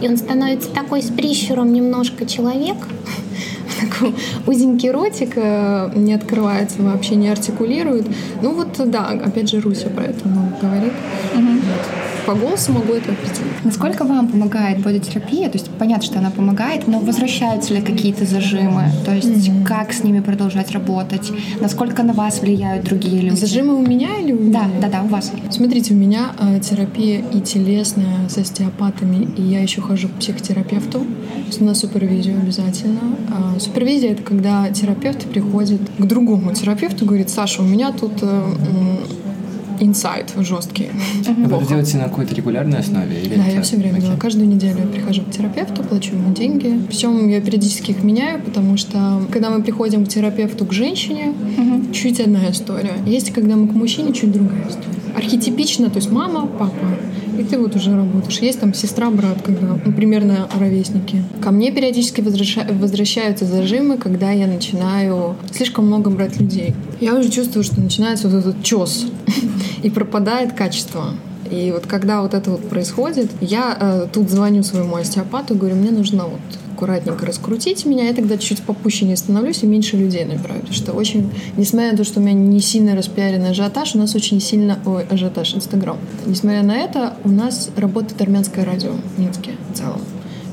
и 0.00 0.08
он 0.08 0.16
становится 0.16 0.70
такой 0.70 1.02
с 1.02 1.10
прищуром 1.10 1.72
немножко 1.72 2.26
человек, 2.26 2.76
такой 3.80 4.14
узенький 4.46 4.90
ротик, 4.90 5.32
э, 5.36 5.90
не 5.94 6.14
открывается 6.14 6.82
вообще, 6.82 7.16
не 7.16 7.28
артикулирует. 7.28 8.06
Ну 8.42 8.54
вот, 8.54 8.90
да, 8.90 9.08
опять 9.08 9.50
же, 9.50 9.60
Руся 9.60 9.88
про 9.88 10.04
это 10.04 10.26
много 10.28 10.56
говорит. 10.60 10.92
Угу. 11.34 12.07
По 12.28 12.34
голосу 12.34 12.74
могу 12.74 12.92
это 12.92 13.12
определить. 13.12 13.64
Насколько 13.64 14.04
вам 14.04 14.28
помогает 14.28 14.82
бодитерапия? 14.82 15.48
То 15.48 15.56
есть 15.56 15.70
понятно, 15.78 16.04
что 16.04 16.18
она 16.18 16.30
помогает, 16.30 16.86
но 16.86 16.98
возвращаются 16.98 17.72
ли 17.72 17.80
какие-то 17.80 18.26
зажимы? 18.26 18.90
То 19.06 19.14
есть 19.14 19.48
угу. 19.48 19.64
как 19.64 19.94
с 19.94 20.04
ними 20.04 20.20
продолжать 20.20 20.72
работать? 20.72 21.32
Насколько 21.58 22.02
на 22.02 22.12
вас 22.12 22.42
влияют 22.42 22.84
другие 22.84 23.22
люди? 23.22 23.34
Зажимы 23.34 23.76
у 23.76 23.80
меня 23.80 24.18
или 24.20 24.32
у 24.32 24.52
Да, 24.52 24.66
да, 24.78 24.88
да, 24.90 25.02
у 25.04 25.06
вас. 25.06 25.32
Смотрите, 25.50 25.94
у 25.94 25.96
меня 25.96 26.32
э, 26.38 26.60
терапия 26.60 27.22
и 27.32 27.40
телесная 27.40 28.28
с 28.28 28.36
остеопатами, 28.36 29.26
и 29.38 29.40
я 29.40 29.62
еще 29.62 29.80
хожу 29.80 30.08
к 30.08 30.18
психотерапевту. 30.20 31.06
На 31.60 31.74
супервизию 31.74 32.42
обязательно. 32.42 33.00
А, 33.30 33.58
супервизия— 33.58 34.10
это 34.12 34.22
когда 34.22 34.68
терапевт 34.68 35.24
приходит 35.30 35.80
к 35.96 36.04
другому 36.04 36.52
терапевту 36.52 37.06
и 37.06 37.08
говорит, 37.08 37.30
Саша, 37.30 37.62
у 37.62 37.64
меня 37.64 37.90
тут 37.90 38.12
э, 38.20 38.42
инсайт 39.80 40.34
жесткий. 40.38 40.90
Вы 41.26 41.56
это 41.56 41.66
делаете 41.66 41.98
на 41.98 42.04
какой-то 42.04 42.34
регулярной 42.34 42.78
основе? 42.78 43.20
Или 43.20 43.36
да, 43.36 43.46
это... 43.46 43.56
я 43.56 43.62
все 43.62 43.76
время 43.76 44.00
делаю. 44.00 44.18
Каждую 44.18 44.48
неделю 44.48 44.80
я 44.80 44.86
прихожу 44.86 45.22
к 45.22 45.30
терапевту, 45.30 45.82
плачу 45.82 46.14
ему 46.14 46.34
деньги. 46.34 46.80
Причем 46.88 47.28
я 47.28 47.40
периодически 47.40 47.92
их 47.92 48.02
меняю, 48.02 48.42
потому 48.42 48.76
что 48.76 49.22
когда 49.30 49.50
мы 49.50 49.62
приходим 49.62 50.04
к 50.04 50.08
терапевту, 50.08 50.64
к 50.64 50.72
женщине, 50.72 51.34
угу. 51.56 51.92
чуть 51.92 52.20
одна 52.20 52.50
история. 52.50 52.94
Есть, 53.06 53.30
когда 53.30 53.56
мы 53.56 53.68
к 53.68 53.72
мужчине, 53.72 54.12
чуть 54.12 54.32
другая 54.32 54.68
история. 54.68 54.97
Архетипично, 55.18 55.90
то 55.90 55.96
есть 55.96 56.10
мама, 56.12 56.46
папа, 56.46 56.86
и 57.38 57.42
ты 57.42 57.58
вот 57.58 57.74
уже 57.74 57.94
работаешь. 57.94 58.38
Есть 58.38 58.60
там 58.60 58.72
сестра, 58.72 59.10
брат, 59.10 59.42
когда 59.42 59.76
ну, 59.84 59.92
примерно 59.92 60.48
ровесники. 60.58 61.24
Ко 61.40 61.50
мне 61.50 61.72
периодически 61.72 62.20
возвраща... 62.20 62.64
возвращаются 62.70 63.44
зажимы, 63.44 63.96
когда 63.96 64.30
я 64.30 64.46
начинаю 64.46 65.34
слишком 65.52 65.86
много 65.86 66.10
брать 66.10 66.38
людей. 66.40 66.74
Я 67.00 67.16
уже 67.16 67.30
чувствую, 67.30 67.64
что 67.64 67.80
начинается 67.80 68.28
вот 68.28 68.38
этот 68.38 68.62
чес 68.62 69.06
и 69.82 69.90
пропадает 69.90 70.52
качество. 70.52 71.14
И 71.50 71.72
вот 71.72 71.86
когда 71.86 72.22
вот 72.22 72.34
это 72.34 72.50
вот 72.50 72.68
происходит, 72.68 73.30
я 73.40 73.76
э, 73.78 74.06
тут 74.12 74.30
звоню 74.30 74.62
своему 74.62 74.96
остеопату, 74.96 75.54
говорю, 75.54 75.76
мне 75.76 75.90
нужно 75.90 76.24
вот 76.24 76.40
аккуратненько 76.74 77.26
раскрутить 77.26 77.84
меня, 77.86 78.06
я 78.06 78.14
тогда 78.14 78.38
чуть 78.38 78.62
попуще 78.62 79.04
не 79.04 79.16
становлюсь 79.16 79.64
и 79.64 79.66
меньше 79.66 79.96
людей 79.96 80.24
набираю. 80.24 80.60
Потому 80.60 80.74
что 80.74 80.92
очень, 80.92 81.30
несмотря 81.56 81.90
на 81.92 81.98
то, 81.98 82.04
что 82.04 82.20
у 82.20 82.22
меня 82.22 82.34
не 82.34 82.60
сильно 82.60 82.94
распиаренный 82.94 83.50
ажиотаж, 83.50 83.96
у 83.96 83.98
нас 83.98 84.14
очень 84.14 84.40
сильно, 84.40 84.78
ой, 84.86 85.04
ажиотаж, 85.10 85.54
Инстаграм. 85.54 85.98
Несмотря 86.26 86.62
на 86.62 86.76
это, 86.76 87.16
у 87.24 87.28
нас 87.28 87.70
работает 87.76 88.20
армянское 88.22 88.64
радио 88.64 88.92
в 88.92 89.20
Минске 89.20 89.52
в 89.72 89.76
целом. 89.76 90.00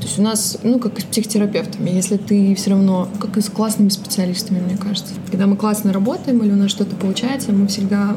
То 0.05 0.09
есть 0.09 0.19
у 0.19 0.21
нас, 0.21 0.57
ну, 0.61 0.77
как 0.77 0.99
и 0.99 1.01
с 1.01 1.03
психотерапевтами, 1.03 1.89
если 1.89 2.17
ты 2.17 2.53
все 2.53 2.69
равно, 2.69 3.09
как 3.19 3.37
и 3.37 3.41
с 3.41 3.49
классными 3.49 3.89
специалистами, 3.89 4.59
мне 4.59 4.77
кажется. 4.77 5.15
Когда 5.31 5.47
мы 5.47 5.55
классно 5.55 5.91
работаем 5.91 6.43
или 6.43 6.51
у 6.51 6.55
нас 6.55 6.69
что-то 6.69 6.95
получается, 6.95 7.51
мы 7.51 7.65
всегда, 7.65 8.15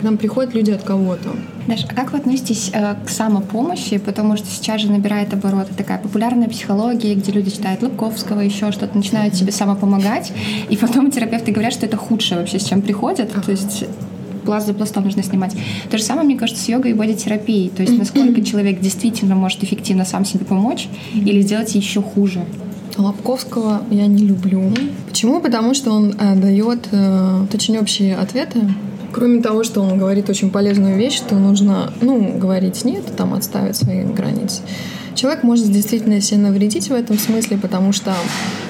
к 0.00 0.02
нам 0.02 0.18
приходят 0.18 0.54
люди 0.54 0.72
от 0.72 0.82
кого-то. 0.82 1.30
Даша, 1.68 1.86
а 1.88 1.94
как 1.94 2.10
вы 2.10 2.18
относитесь 2.18 2.72
э, 2.74 2.96
к 3.06 3.08
самопомощи? 3.08 3.98
Потому 3.98 4.36
что 4.36 4.48
сейчас 4.48 4.80
же 4.80 4.90
набирает 4.90 5.32
обороты 5.32 5.72
такая 5.76 5.98
популярная 5.98 6.48
психология, 6.48 7.14
где 7.14 7.30
люди 7.30 7.52
читают 7.52 7.80
Лубковского, 7.80 8.40
еще 8.40 8.72
что-то, 8.72 8.96
начинают 8.96 9.36
себе 9.36 9.52
самопомогать, 9.52 10.32
и 10.68 10.76
потом 10.76 11.12
терапевты 11.12 11.52
говорят, 11.52 11.74
что 11.74 11.86
это 11.86 11.96
худшее 11.96 12.40
вообще, 12.40 12.58
с 12.58 12.64
чем 12.64 12.82
приходят. 12.82 13.30
То 13.30 13.52
есть 13.52 13.84
пласт 14.44 14.66
за 14.66 14.74
пластом 14.74 15.04
нужно 15.04 15.22
снимать. 15.22 15.56
То 15.90 15.98
же 15.98 16.04
самое, 16.04 16.26
мне 16.26 16.36
кажется, 16.36 16.62
с 16.62 16.68
йогой 16.68 16.92
и 16.92 16.94
бодитерапией. 16.94 17.70
То 17.70 17.82
есть 17.82 17.98
насколько 17.98 18.42
человек 18.42 18.80
действительно 18.80 19.34
может 19.34 19.62
эффективно 19.64 20.04
сам 20.04 20.24
себе 20.24 20.44
помочь 20.44 20.88
или 21.14 21.40
сделать 21.40 21.74
еще 21.74 22.02
хуже. 22.02 22.44
Лобковского 22.96 23.82
я 23.90 24.06
не 24.06 24.24
люблю. 24.24 24.72
Почему? 25.08 25.40
Потому 25.40 25.74
что 25.74 25.90
он 25.90 26.14
э, 26.18 26.36
дает 26.36 26.88
э, 26.92 27.46
очень 27.52 27.76
общие 27.78 28.16
ответы. 28.16 28.60
Кроме 29.12 29.40
того, 29.40 29.64
что 29.64 29.80
он 29.80 29.98
говорит 29.98 30.28
очень 30.28 30.50
полезную 30.50 30.96
вещь, 30.96 31.16
что 31.16 31.36
нужно, 31.36 31.92
ну, 32.00 32.36
говорить 32.38 32.84
нет, 32.84 33.04
там 33.16 33.34
отставить 33.34 33.76
свои 33.76 34.04
границы 34.04 34.62
человек 35.14 35.42
может 35.42 35.70
действительно 35.70 36.20
себе 36.20 36.40
навредить 36.40 36.88
в 36.88 36.92
этом 36.92 37.18
смысле, 37.18 37.58
потому 37.58 37.92
что 37.92 38.14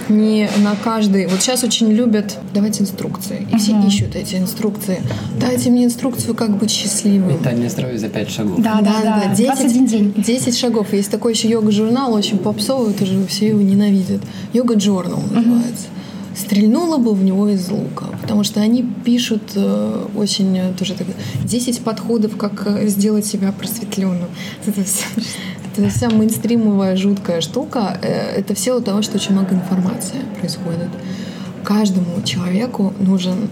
не 0.09 0.49
на 0.63 0.77
каждый... 0.77 1.27
Вот 1.27 1.41
сейчас 1.41 1.65
очень 1.65 1.91
любят 1.93 2.37
давать 2.53 2.81
инструкции. 2.81 3.47
И 3.53 3.57
все 3.57 3.73
uh-huh. 3.73 3.89
ищут 3.89 4.17
эти 4.17 4.37
инструкции. 4.37 5.01
Дайте 5.41 5.71
мне 5.71 5.85
инструкцию, 5.85 6.35
как 6.35 6.57
быть 6.59 6.71
счастливым. 6.71 7.31
Ментальное 7.31 7.71
здоровье 7.71 7.99
за 7.99 8.09
5 8.09 8.31
шагов. 8.31 8.61
Да, 8.61 8.81
да, 8.83 9.01
да. 9.03 9.23
да. 9.29 9.35
10, 9.35 9.55
21 9.55 9.87
день. 9.87 10.15
10 10.17 10.57
шагов. 10.57 10.93
Есть 10.93 11.11
такой 11.11 11.33
еще 11.33 11.49
йога-журнал, 11.49 12.13
очень 12.13 12.39
попсовый, 12.39 12.93
тоже 12.95 13.25
все 13.27 13.49
его 13.49 13.63
ненавидят. 13.63 14.21
Йога-журнал 14.53 15.21
uh-huh. 15.21 15.37
называется 15.37 15.87
стрельнула 16.35 16.99
бы 16.99 17.15
в 17.15 17.23
него 17.23 17.49
из 17.49 17.69
лука. 17.71 18.07
Потому 18.21 18.45
что 18.45 18.61
они 18.61 18.85
пишут 19.05 19.53
э, 19.55 20.07
очень 20.17 20.75
тоже 20.77 20.95
так, 20.95 21.07
10 21.45 21.81
подходов, 21.81 22.37
как 22.37 22.67
э, 22.67 22.89
сделать 22.89 23.27
себя 23.27 23.53
просветленным. 23.53 24.29
Это 24.67 24.83
все, 24.85 25.05
это 25.77 25.89
вся 25.91 26.09
мейнстримовая 26.09 26.97
жуткая 26.97 27.41
штука. 27.41 27.99
Э, 28.03 28.37
это 28.37 28.55
все 28.55 28.77
от 28.77 28.85
того, 28.85 29.03
что 29.03 29.17
очень 29.17 29.33
много 29.33 29.55
информации 29.55 30.21
происходит. 30.39 30.89
Каждому 31.65 32.23
человеку 32.25 32.93
нужен... 33.01 33.49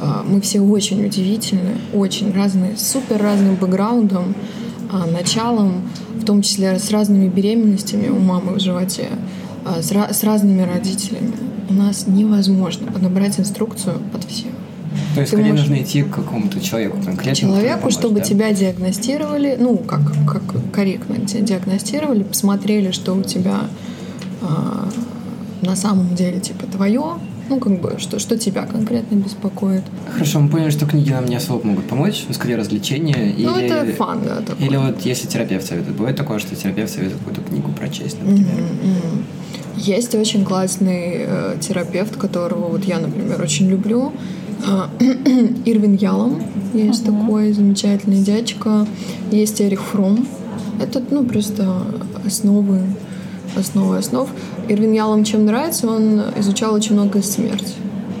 Э, 0.00 0.22
мы 0.26 0.40
все 0.40 0.60
очень 0.60 1.04
удивительны, 1.06 1.76
очень 1.94 2.32
разные, 2.32 2.76
супер 2.76 3.22
разным 3.22 3.54
бэкграундом, 3.54 4.34
а, 4.92 5.06
началом, 5.06 5.82
в 6.16 6.24
том 6.24 6.42
числе 6.42 6.76
с 6.76 6.90
разными 6.90 7.28
беременностями 7.28 8.08
у 8.08 8.18
мамы 8.18 8.54
в 8.54 8.60
животе, 8.60 9.08
а, 9.64 9.80
с 9.82 10.24
разными 10.24 10.62
родителями. 10.62 11.32
У 11.68 11.74
нас 11.74 12.08
невозможно 12.08 12.90
подобрать 12.90 13.38
инструкцию 13.38 14.00
под 14.12 14.24
всех. 14.24 14.50
То 15.14 15.20
есть, 15.20 15.32
скорее 15.32 15.52
можешь... 15.52 15.68
нужно 15.68 15.82
идти 15.82 16.02
к 16.02 16.10
какому-то 16.10 16.60
человеку 16.60 16.98
конкретному. 17.04 17.54
Человеку, 17.54 17.80
помочь, 17.80 17.94
чтобы 17.94 18.18
да? 18.18 18.24
тебя 18.24 18.52
диагностировали, 18.52 19.56
ну, 19.58 19.76
как, 19.76 20.00
как 20.26 20.42
корректно 20.72 21.26
тебя 21.26 21.42
диагностировали, 21.42 22.22
посмотрели, 22.22 22.90
что 22.90 23.14
у 23.14 23.22
тебя 23.22 23.62
а, 24.42 24.88
на 25.62 25.76
самом 25.76 26.14
деле, 26.14 26.40
типа, 26.40 26.66
твое, 26.66 27.18
ну, 27.48 27.58
как 27.58 27.80
бы, 27.80 27.96
что, 27.98 28.18
что 28.18 28.38
тебя 28.38 28.64
конкретно 28.66 29.16
беспокоит. 29.16 29.82
Хорошо, 30.12 30.40
мы 30.40 30.48
поняли, 30.48 30.70
что 30.70 30.86
книги 30.86 31.10
нам 31.10 31.26
не 31.26 31.36
особо 31.36 31.66
могут 31.66 31.86
помочь, 31.88 32.24
ну, 32.28 32.34
скорее 32.34 32.56
развлечения. 32.56 33.34
Ну, 33.36 33.58
или... 33.58 33.66
это 33.66 33.92
фан, 33.96 34.22
да, 34.24 34.36
такой. 34.40 34.66
Или 34.66 34.76
вот 34.76 35.00
если 35.04 35.26
терапевт 35.26 35.66
советует, 35.66 35.96
бывает 35.96 36.16
такое, 36.16 36.38
что 36.38 36.54
терапевт 36.54 36.92
советует 36.92 37.18
какую-то 37.18 37.42
книгу 37.42 37.70
прочесть, 37.72 38.18
например. 38.22 38.46
Mm-hmm, 38.46 38.84
mm-hmm. 38.84 39.40
Есть 39.76 40.14
очень 40.14 40.44
классный 40.44 41.24
э, 41.26 41.56
терапевт, 41.60 42.16
которого 42.16 42.68
вот 42.68 42.84
я, 42.84 42.98
например, 42.98 43.40
очень 43.40 43.68
люблю. 43.68 44.12
А, 44.66 44.90
Ирвин 45.64 45.94
Ялом 45.94 46.42
есть 46.74 47.04
uh-huh. 47.04 47.20
такой 47.20 47.52
замечательный 47.52 48.22
дядечка. 48.22 48.86
Есть 49.30 49.60
Эрих 49.60 49.82
Фром. 49.82 50.26
Это, 50.80 51.02
ну, 51.10 51.24
просто 51.24 51.82
основы, 52.24 52.80
основы 53.56 53.98
основ. 53.98 54.28
Ирвин 54.68 54.92
Ялом 54.92 55.24
чем 55.24 55.46
нравится, 55.46 55.88
он 55.88 56.22
изучал 56.36 56.74
очень 56.74 56.94
много 56.94 57.22
смерти. 57.22 57.74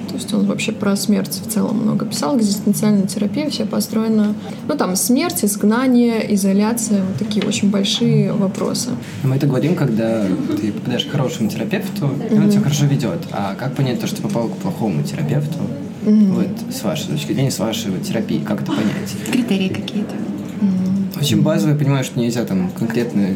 То 0.08 0.16
есть 0.16 0.34
он 0.34 0.46
вообще 0.46 0.72
про 0.72 0.96
смерть 0.96 1.40
в 1.46 1.48
целом 1.48 1.82
много 1.82 2.04
писал. 2.04 2.36
Экзистенциальная 2.36 3.06
терапия 3.06 3.48
вся 3.48 3.64
построена... 3.64 4.34
Ну, 4.66 4.76
там, 4.76 4.96
смерть, 4.96 5.44
изгнание, 5.44 6.34
изоляция. 6.34 7.02
Вот 7.04 7.16
такие 7.16 7.46
очень 7.46 7.70
большие 7.70 8.32
вопросы. 8.32 8.90
Мы 9.22 9.36
это 9.36 9.46
говорим, 9.46 9.76
когда 9.76 10.26
ты 10.60 10.72
попадаешь 10.72 11.04
к 11.04 11.12
хорошему 11.12 11.48
терапевту, 11.48 12.10
и 12.28 12.34
он 12.34 12.50
тебя 12.50 12.62
хорошо 12.62 12.86
ведет. 12.86 13.20
А 13.30 13.54
как 13.54 13.74
понять 13.74 14.00
то, 14.00 14.08
что 14.08 14.16
ты 14.16 14.22
попал 14.22 14.48
к 14.48 14.56
плохому 14.56 15.04
терапевту? 15.04 15.58
Mm 16.04 16.34
Вот, 16.34 16.74
с 16.74 16.82
вашей 16.82 17.08
точки 17.08 17.32
зрения, 17.32 17.50
с 17.50 17.58
вашей 17.58 17.90
вот, 17.90 18.02
терапии, 18.02 18.38
как 18.38 18.62
это 18.62 18.72
понять? 18.72 19.30
Критерии 19.30 19.68
какие-то. 19.68 20.14
mm 20.60 21.20
Очень 21.20 21.42
базово, 21.42 21.72
я 21.72 21.76
понимаю, 21.76 22.04
что 22.04 22.18
нельзя 22.18 22.44
там 22.44 22.70
конкретно 22.70 23.28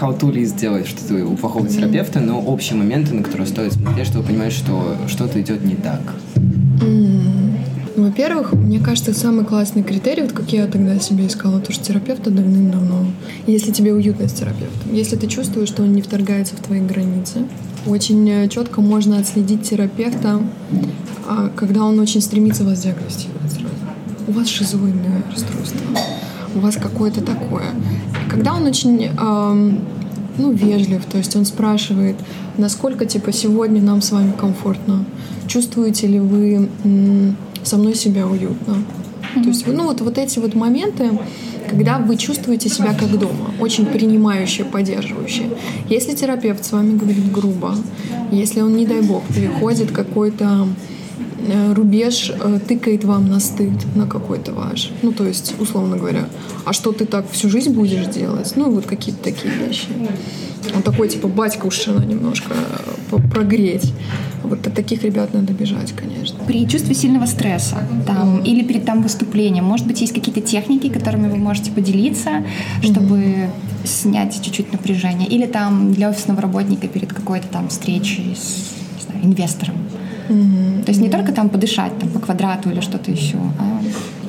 how-to 0.00 0.32
list 0.32 0.46
сделать 0.46 0.86
что-то 0.86 1.24
у 1.26 1.36
плохого 1.36 1.68
терапевта, 1.68 2.20
но 2.20 2.40
общие 2.40 2.76
моменты, 2.76 3.14
на 3.14 3.22
которые 3.22 3.46
стоит 3.46 3.72
смотреть, 3.72 4.06
чтобы 4.08 4.26
понимать, 4.26 4.52
что 4.52 4.96
что-то 5.08 5.40
идет 5.40 5.64
не 5.64 5.74
так. 5.74 6.00
Во-первых, 7.96 8.52
мне 8.52 8.78
кажется, 8.78 9.14
самый 9.14 9.46
классный 9.46 9.82
критерий, 9.82 10.22
вот 10.22 10.32
как 10.32 10.52
я 10.52 10.66
тогда 10.66 10.98
себе 11.00 11.26
искала, 11.26 11.60
то, 11.60 11.72
что 11.72 11.82
терапевта 11.82 12.30
давным-давно. 12.30 13.06
Если 13.46 13.72
тебе 13.72 13.94
уютно 13.94 14.28
с 14.28 14.32
терапевтом, 14.32 14.92
если 14.92 15.16
ты 15.16 15.26
чувствуешь, 15.26 15.68
что 15.68 15.82
он 15.82 15.92
не 15.92 16.02
вторгается 16.02 16.56
в 16.56 16.60
твои 16.60 16.80
границы, 16.80 17.46
очень 17.86 18.28
э, 18.28 18.48
четко 18.48 18.82
можно 18.82 19.18
отследить 19.18 19.62
терапевта, 19.62 20.40
а, 21.28 21.50
когда 21.54 21.84
он 21.84 21.98
очень 21.98 22.20
стремится 22.20 22.64
вас 22.64 22.80
диагностировать 22.80 23.52
сразу. 23.52 23.68
У 24.28 24.32
вас 24.32 24.48
шизоидное 24.48 25.22
расстройство, 25.30 25.80
у 26.54 26.58
вас 26.60 26.76
какое-то 26.76 27.20
такое. 27.20 27.66
Когда 28.28 28.54
он 28.54 28.64
очень 28.64 29.04
эм, 29.04 29.80
ну, 30.38 30.52
вежлив, 30.52 31.04
то 31.04 31.18
есть 31.18 31.34
он 31.36 31.44
спрашивает, 31.44 32.16
насколько 32.56 33.06
типа 33.06 33.32
сегодня 33.32 33.82
нам 33.82 34.02
с 34.02 34.12
вами 34.12 34.32
комфортно, 34.38 35.04
чувствуете 35.46 36.06
ли 36.06 36.20
вы 36.20 36.68
м, 36.84 37.36
со 37.62 37.76
мной 37.76 37.94
себя 37.94 38.26
уютно. 38.26 38.72
Mm-hmm. 38.72 39.42
То 39.42 39.48
есть, 39.48 39.66
ну 39.66 39.84
вот, 39.84 40.00
вот 40.00 40.18
эти 40.18 40.38
вот 40.38 40.54
моменты, 40.54 41.10
когда 41.68 41.98
вы 41.98 42.16
чувствуете 42.16 42.68
себя 42.68 42.94
как 42.94 43.18
дома, 43.18 43.50
очень 43.60 43.86
принимающие, 43.86 44.64
поддерживающие. 44.64 45.50
Если 45.88 46.14
терапевт 46.14 46.64
с 46.64 46.72
вами 46.72 46.96
говорит 46.96 47.30
грубо, 47.30 47.74
если 48.30 48.60
он, 48.60 48.76
не 48.76 48.86
дай 48.86 49.02
бог, 49.02 49.22
переходит 49.34 49.90
какой-то 49.90 50.68
рубеж 51.74 52.30
э, 52.30 52.58
тыкает 52.66 53.04
вам 53.04 53.28
на 53.28 53.40
стыд, 53.40 53.72
на 53.94 54.06
какой-то 54.06 54.52
ваш. 54.52 54.90
Ну, 55.02 55.12
то 55.12 55.26
есть, 55.26 55.54
условно 55.58 55.96
говоря, 55.96 56.28
а 56.64 56.72
что 56.72 56.92
ты 56.92 57.04
так 57.04 57.30
всю 57.30 57.48
жизнь 57.48 57.72
будешь 57.72 58.06
делать? 58.06 58.52
Ну, 58.56 58.70
вот 58.70 58.86
какие-то 58.86 59.22
такие 59.22 59.52
вещи. 59.54 59.88
Он 60.74 60.82
такой, 60.82 61.08
типа, 61.08 61.28
батька 61.28 61.66
уж 61.66 61.86
немножко 61.86 62.54
э, 63.12 63.16
прогреть. 63.30 63.92
Вот 64.42 64.66
от 64.66 64.74
таких 64.74 65.02
ребят 65.02 65.34
надо 65.34 65.52
бежать, 65.52 65.92
конечно. 65.92 66.38
При 66.46 66.66
чувстве 66.68 66.94
сильного 66.94 67.26
стресса 67.26 67.76
там, 68.06 68.38
mm. 68.38 68.44
или 68.44 68.62
перед 68.62 68.84
там 68.84 69.02
выступлением, 69.02 69.64
может 69.64 69.86
быть, 69.86 70.00
есть 70.00 70.12
какие-то 70.12 70.40
техники, 70.40 70.88
которыми 70.88 71.28
вы 71.28 71.36
можете 71.36 71.70
поделиться, 71.70 72.44
чтобы 72.82 73.18
mm-hmm. 73.18 73.86
снять 73.86 74.40
чуть-чуть 74.42 74.72
напряжение? 74.72 75.28
Или 75.28 75.46
там 75.46 75.92
для 75.92 76.10
офисного 76.10 76.40
работника 76.40 76.88
перед 76.88 77.12
какой-то 77.12 77.48
там 77.48 77.68
встречей 77.68 78.36
с 78.36 78.76
знаю, 79.06 79.24
инвестором? 79.24 79.76
Mm-hmm. 80.28 80.84
То 80.84 80.90
есть 80.90 81.00
не 81.00 81.08
только 81.08 81.32
там 81.32 81.48
подышать 81.48 81.98
там, 81.98 82.10
по 82.10 82.18
квадрату 82.18 82.70
или 82.70 82.80
что-то 82.80 83.10
еще, 83.10 83.36
а 83.58 83.80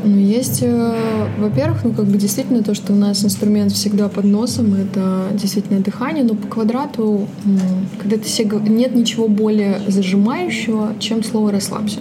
ну, 0.04 0.18
есть, 0.18 0.60
э, 0.62 1.28
во-первых, 1.38 1.84
ну, 1.84 1.92
как 1.92 2.06
бы 2.06 2.18
действительно 2.18 2.64
то, 2.64 2.74
что 2.74 2.94
у 2.94 2.96
нас 2.96 3.24
инструмент 3.26 3.74
всегда 3.74 4.08
под 4.08 4.26
носом, 4.26 4.74
это 4.74 5.28
действительно 5.34 5.80
дыхание, 5.80 6.24
но 6.24 6.36
по 6.36 6.48
квадрату, 6.48 7.28
когда 8.00 8.18
ты 8.18 8.28
себе 8.28 8.60
нет 8.60 8.96
ничего 8.96 9.28
более 9.28 9.80
зажимающего, 9.88 10.94
чем 11.00 11.24
слово 11.24 11.52
«расслабься». 11.52 12.00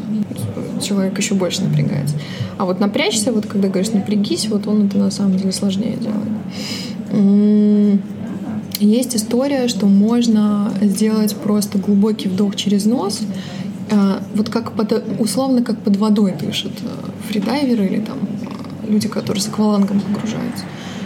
Человек 0.82 1.18
еще 1.18 1.34
больше 1.34 1.62
напрягается. 1.62 2.14
А 2.58 2.64
вот 2.64 2.80
напрячься, 2.80 3.32
вот 3.32 3.46
когда 3.46 3.68
говоришь 3.68 3.92
«напрягись», 3.92 4.48
вот 4.48 4.66
он 4.66 4.86
это 4.86 4.98
на 4.98 5.10
самом 5.10 5.36
деле 5.36 5.52
сложнее 5.52 5.96
делает. 5.96 8.00
Есть 8.78 9.16
история, 9.16 9.68
что 9.68 9.86
можно 9.86 10.70
сделать 10.82 11.34
просто 11.34 11.78
глубокий 11.78 12.28
вдох 12.28 12.56
через 12.56 12.84
нос 12.84 13.22
вот 14.34 14.50
как 14.50 14.72
под, 14.72 15.04
условно 15.18 15.62
как 15.62 15.78
под 15.78 15.96
водой 15.96 16.34
дышат 16.38 16.72
э, 16.82 16.88
фридайверы 17.28 17.86
или 17.86 18.00
там 18.00 18.18
э, 18.18 18.90
люди, 18.90 19.08
которые 19.08 19.40
с 19.40 19.48
аквалангом 19.48 20.00
погружаются. 20.00 20.64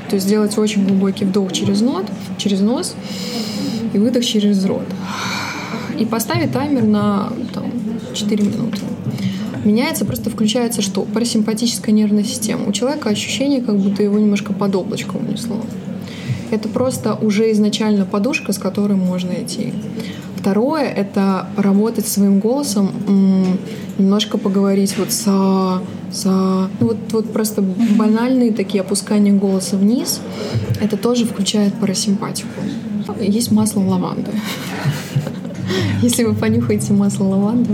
То 0.09 0.17
есть 0.17 0.27
сделать 0.27 0.57
очень 0.59 0.87
глубокий 0.87 1.25
вдох 1.25 1.53
через 1.53 1.81
нос, 1.81 2.05
через 2.37 2.61
нос 2.61 2.95
и 3.93 3.99
выдох 3.99 4.25
через 4.25 4.65
рот. 4.65 4.87
И 5.99 6.05
поставить 6.05 6.53
таймер 6.53 6.85
на 6.85 7.33
там, 7.55 7.65
4 8.15 8.45
минуты. 8.45 8.81
Меняется, 9.65 10.05
просто 10.05 10.31
включается 10.31 10.81
что? 10.81 11.03
Парасимпатическая 11.03 11.95
нервная 11.95 12.25
система. 12.25 12.67
У 12.67 12.73
человека 12.73 13.11
ощущение, 13.11 13.61
как 13.61 13.79
будто 13.79 14.03
его 14.03 14.19
немножко 14.19 14.53
под 14.53 14.75
облачко 14.75 15.17
унесло. 15.17 15.61
это 16.51 16.69
просто 16.69 17.15
уже 17.15 17.53
изначально 17.53 18.07
подушка, 18.07 18.53
с 18.53 18.59
которой 18.59 18.97
можно 18.97 19.33
идти. 19.33 19.73
Второе— 20.41 20.85
это 20.97 21.49
работать 21.57 22.09
своим 22.09 22.41
голосом, 22.41 22.91
немножко 23.99 24.39
поговорить 24.39 24.97
вот 24.97 25.13
со... 25.13 25.83
со 26.11 26.31
ну 26.81 26.87
вот, 26.87 26.97
вот 27.13 27.33
просто 27.33 27.61
банальные 27.63 28.53
такие 28.53 28.81
опускания 28.81 29.35
голоса 29.35 29.77
вниз. 29.77 30.21
Это 30.81 30.97
тоже 30.97 31.27
включает 31.27 31.75
парасимпатику. 31.75 32.49
Есть 33.21 33.53
масло 33.53 33.81
лаванды. 33.81 34.31
Если 36.03 36.25
вы 36.25 36.35
понюхаете 36.35 36.93
масло 36.93 37.25
лаванды. 37.25 37.71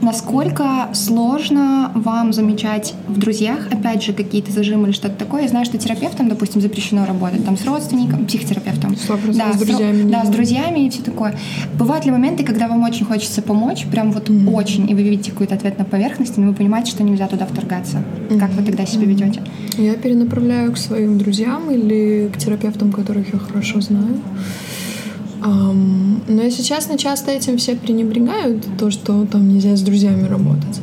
Насколько 0.00 0.88
сложно 0.92 1.92
вам 1.94 2.32
замечать 2.32 2.94
в 3.08 3.18
друзьях, 3.18 3.68
опять 3.70 4.02
же, 4.02 4.12
какие-то 4.12 4.52
зажимы 4.52 4.88
или 4.88 4.94
что-то 4.94 5.14
такое? 5.16 5.42
Я 5.42 5.48
знаю, 5.48 5.64
что 5.64 5.78
терапевтам, 5.78 6.28
допустим, 6.28 6.60
запрещено 6.60 7.06
работать 7.06 7.44
там 7.44 7.56
с 7.56 7.64
родственником, 7.64 8.26
психотерапевтом. 8.26 8.96
Да, 9.34 9.52
с 9.52 9.56
друзьями. 9.56 10.10
Да, 10.10 10.24
с 10.24 10.28
друзьями 10.28 10.86
и 10.86 10.90
все 10.90 11.02
такое. 11.02 11.36
Бывают 11.78 12.04
ли 12.04 12.10
моменты, 12.10 12.44
когда 12.44 12.68
вам 12.68 12.82
очень 12.82 13.06
хочется 13.06 13.42
помочь, 13.42 13.86
прям 13.86 14.12
вот 14.12 14.28
mm-hmm. 14.28 14.52
очень, 14.52 14.90
и 14.90 14.94
вы 14.94 15.02
видите 15.02 15.30
какой-то 15.30 15.54
ответ 15.54 15.78
на 15.78 15.84
поверхности, 15.84 16.38
но 16.40 16.48
вы 16.48 16.54
понимаете, 16.54 16.90
что 16.90 17.02
нельзя 17.02 17.26
туда 17.28 17.46
вторгаться? 17.46 17.98
Mm-hmm. 17.98 18.38
Как 18.38 18.50
вы 18.52 18.62
тогда 18.62 18.86
себя 18.86 19.06
ведете? 19.06 19.42
Я 19.78 19.94
перенаправляю 19.94 20.72
к 20.72 20.78
своим 20.78 21.18
друзьям 21.18 21.70
или 21.70 22.30
к 22.32 22.38
терапевтам, 22.38 22.92
которых 22.92 23.32
я 23.32 23.38
хорошо 23.38 23.80
знаю. 23.80 24.20
Но 25.44 26.42
если 26.42 26.62
честно, 26.62 26.96
часто 26.96 27.30
этим 27.30 27.58
все 27.58 27.76
пренебрегают, 27.76 28.66
то, 28.78 28.90
что 28.90 29.26
там 29.26 29.46
нельзя 29.48 29.76
с 29.76 29.82
друзьями 29.82 30.26
работать. 30.26 30.80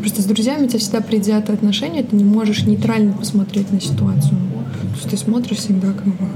Просто 0.00 0.20
с 0.20 0.26
друзьями 0.26 0.64
у 0.64 0.68
тебя 0.68 0.80
всегда 0.80 1.00
предвзятые 1.00 1.54
отношения, 1.54 2.02
ты 2.02 2.16
не 2.16 2.24
можешь 2.24 2.64
нейтрально 2.64 3.12
посмотреть 3.12 3.72
на 3.72 3.80
ситуацию. 3.80 4.36
То 4.82 4.96
есть 4.96 5.10
ты 5.10 5.16
смотришь 5.16 5.58
всегда 5.58 5.92
как 5.92 6.06
бы 6.06 6.26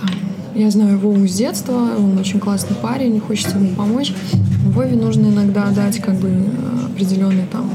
там, 0.00 0.10
я 0.54 0.70
знаю 0.70 0.98
Вову 0.98 1.26
с 1.26 1.34
детства, 1.34 1.90
он 1.98 2.16
очень 2.16 2.40
классный 2.40 2.76
парень, 2.76 3.20
хочется 3.20 3.58
ему 3.58 3.74
помочь. 3.74 4.14
Вове 4.68 4.96
нужно 4.96 5.26
иногда 5.26 5.70
дать 5.70 5.98
как 5.98 6.14
бы 6.14 6.30
определенные 6.86 7.46
там 7.52 7.68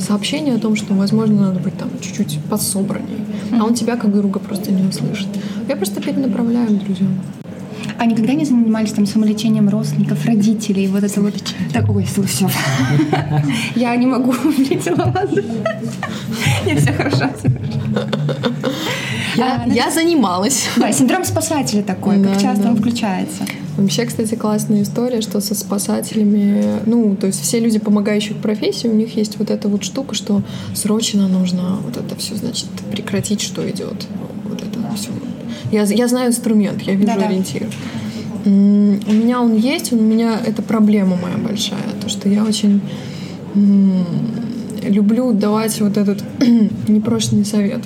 сообщения 0.00 0.54
о 0.54 0.58
том, 0.58 0.76
что, 0.76 0.92
возможно, 0.94 1.46
надо 1.46 1.60
быть 1.60 1.78
там 1.78 1.88
чуть-чуть 2.00 2.40
подсобранней. 2.50 3.24
А 3.58 3.64
он 3.64 3.74
тебя 3.74 3.96
как 3.96 4.14
друга 4.14 4.38
просто 4.38 4.70
не 4.72 4.86
услышит. 4.86 5.28
Я 5.68 5.76
просто 5.76 6.02
перенаправляю 6.02 6.68
к 6.68 6.84
друзьям. 6.84 7.18
А 7.98 8.06
никогда 8.06 8.34
не 8.34 8.44
занимались 8.44 8.92
там 8.92 9.06
самолечением 9.06 9.68
родственников, 9.68 10.24
родителей, 10.26 10.88
вот 10.88 11.02
это 11.02 11.20
вот? 11.20 11.34
Так, 11.72 11.88
ой, 11.88 12.04
все. 12.04 12.48
Я 13.74 13.96
не 13.96 14.06
могу 14.06 14.32
убить 14.44 14.86
лаванду. 14.86 15.42
Нет, 16.66 16.80
все 16.80 16.92
хорошо, 16.92 17.30
Я, 19.36 19.62
а, 19.62 19.68
я 19.68 19.90
занималась. 19.90 20.68
Да, 20.76 20.92
синдром 20.92 21.24
спасателя 21.24 21.82
такой, 21.82 22.22
как 22.22 22.40
часто 22.40 22.68
он 22.68 22.76
включается. 22.76 23.44
Вообще, 23.76 24.06
кстати, 24.06 24.34
классная 24.34 24.82
история, 24.82 25.20
что 25.20 25.40
со 25.40 25.54
спасателями, 25.54 26.80
ну, 26.86 27.14
то 27.14 27.26
есть 27.26 27.42
все 27.42 27.60
люди, 27.60 27.78
помогающие 27.78 28.34
в 28.34 28.40
профессии, 28.40 28.88
у 28.88 28.94
них 28.94 29.16
есть 29.16 29.38
вот 29.38 29.50
эта 29.50 29.68
вот 29.68 29.84
штука, 29.84 30.14
что 30.14 30.42
срочно 30.74 31.28
нужно 31.28 31.76
вот 31.84 31.96
это 31.96 32.16
все, 32.16 32.36
значит, 32.36 32.68
прекратить, 32.90 33.42
что 33.42 33.68
идет. 33.68 34.06
Вот 34.44 34.62
это 34.62 34.78
все 34.96 35.10
я, 35.72 35.82
я 35.82 36.08
знаю 36.08 36.28
инструмент, 36.30 36.82
я 36.82 36.94
вижу 36.94 37.06
Да-да. 37.06 37.26
ориентир. 37.26 37.66
У 38.44 38.48
меня 38.48 39.40
он 39.40 39.56
есть, 39.56 39.92
у 39.92 39.96
меня 39.96 40.38
это 40.44 40.62
проблема 40.62 41.16
моя 41.16 41.36
большая, 41.36 41.80
то 42.00 42.08
что 42.08 42.28
я 42.28 42.44
очень 42.44 42.80
люблю 44.82 45.32
давать 45.32 45.80
вот 45.80 45.96
этот 45.96 46.22
непрошенный 46.88 47.44
совет. 47.44 47.80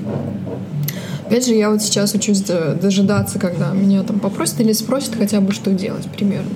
Опять 1.27 1.47
же, 1.47 1.55
я 1.55 1.71
вот 1.71 1.81
сейчас 1.81 2.13
учусь 2.15 2.43
дожидаться, 2.43 3.39
когда 3.39 3.73
меня 3.73 4.03
там 4.03 4.19
попросят 4.19 4.61
или 4.61 4.73
спросят 4.73 5.15
хотя 5.17 5.41
бы, 5.41 5.53
что 5.53 5.71
делать 5.71 6.07
примерно. 6.07 6.51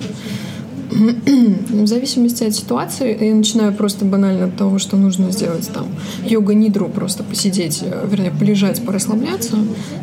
В 0.95 1.87
зависимости 1.87 2.43
от 2.43 2.55
ситуации 2.55 3.25
я 3.25 3.35
начинаю 3.35 3.73
просто 3.73 4.05
банально 4.05 4.45
от 4.45 4.55
того, 4.55 4.79
что 4.79 4.97
нужно 4.97 5.31
сделать 5.31 5.69
там 5.73 5.87
йога-нидру, 6.25 6.87
просто 6.89 7.23
посидеть, 7.23 7.83
э, 7.83 8.07
вернее, 8.09 8.31
полежать, 8.31 8.83
порасслабляться, 8.83 9.57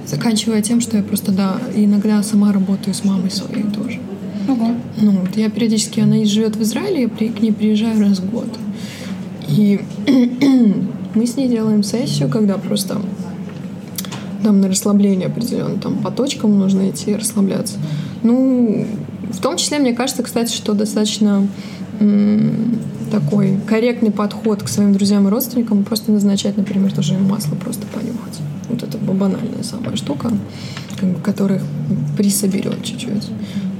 заканчивая 0.06 0.60
тем, 0.62 0.80
что 0.80 0.96
я 0.96 1.02
просто, 1.02 1.32
да, 1.32 1.56
иногда 1.74 2.22
сама 2.22 2.52
работаю 2.52 2.94
с 2.94 3.04
мамой 3.04 3.30
своей 3.30 3.64
тоже. 3.64 4.00
Ого. 4.48 4.74
Ну, 5.00 5.12
вот 5.12 5.36
я 5.36 5.48
периодически, 5.50 6.00
она 6.00 6.22
живет 6.24 6.56
в 6.56 6.62
Израиле, 6.62 7.02
я 7.02 7.08
при, 7.08 7.28
к 7.28 7.40
ней 7.40 7.52
приезжаю 7.52 8.00
раз 8.00 8.18
в 8.18 8.30
год. 8.30 8.48
И 9.48 9.80
мы 11.14 11.26
с 11.26 11.36
ней 11.36 11.48
делаем 11.48 11.82
сессию, 11.82 12.28
когда 12.28 12.58
просто 12.58 13.00
там 14.42 14.60
на 14.60 14.68
расслабление 14.68 15.28
определенно, 15.28 15.78
там 15.78 15.98
по 15.98 16.10
точкам 16.10 16.58
нужно 16.58 16.90
идти 16.90 17.14
расслабляться. 17.14 17.76
Ну, 18.22 18.86
в 19.30 19.40
том 19.40 19.56
числе, 19.56 19.78
мне 19.78 19.94
кажется, 19.94 20.22
кстати, 20.22 20.54
что 20.54 20.74
достаточно 20.74 21.46
такой 23.10 23.58
корректный 23.68 24.10
подход 24.10 24.62
к 24.62 24.68
своим 24.68 24.92
друзьям 24.92 25.28
и 25.28 25.30
родственникам, 25.30 25.84
просто 25.84 26.12
назначать, 26.12 26.56
например, 26.56 26.92
тоже 26.92 27.14
им 27.14 27.28
масло 27.28 27.54
просто 27.54 27.86
понюхать. 27.86 28.40
Вот 28.68 28.82
это 28.82 28.96
банальная 28.98 29.62
самая 29.62 29.96
штука, 29.96 30.32
как 30.98 31.08
бы, 31.08 31.20
которая 31.20 31.60
присоберет 32.16 32.82
чуть-чуть. 32.82 33.30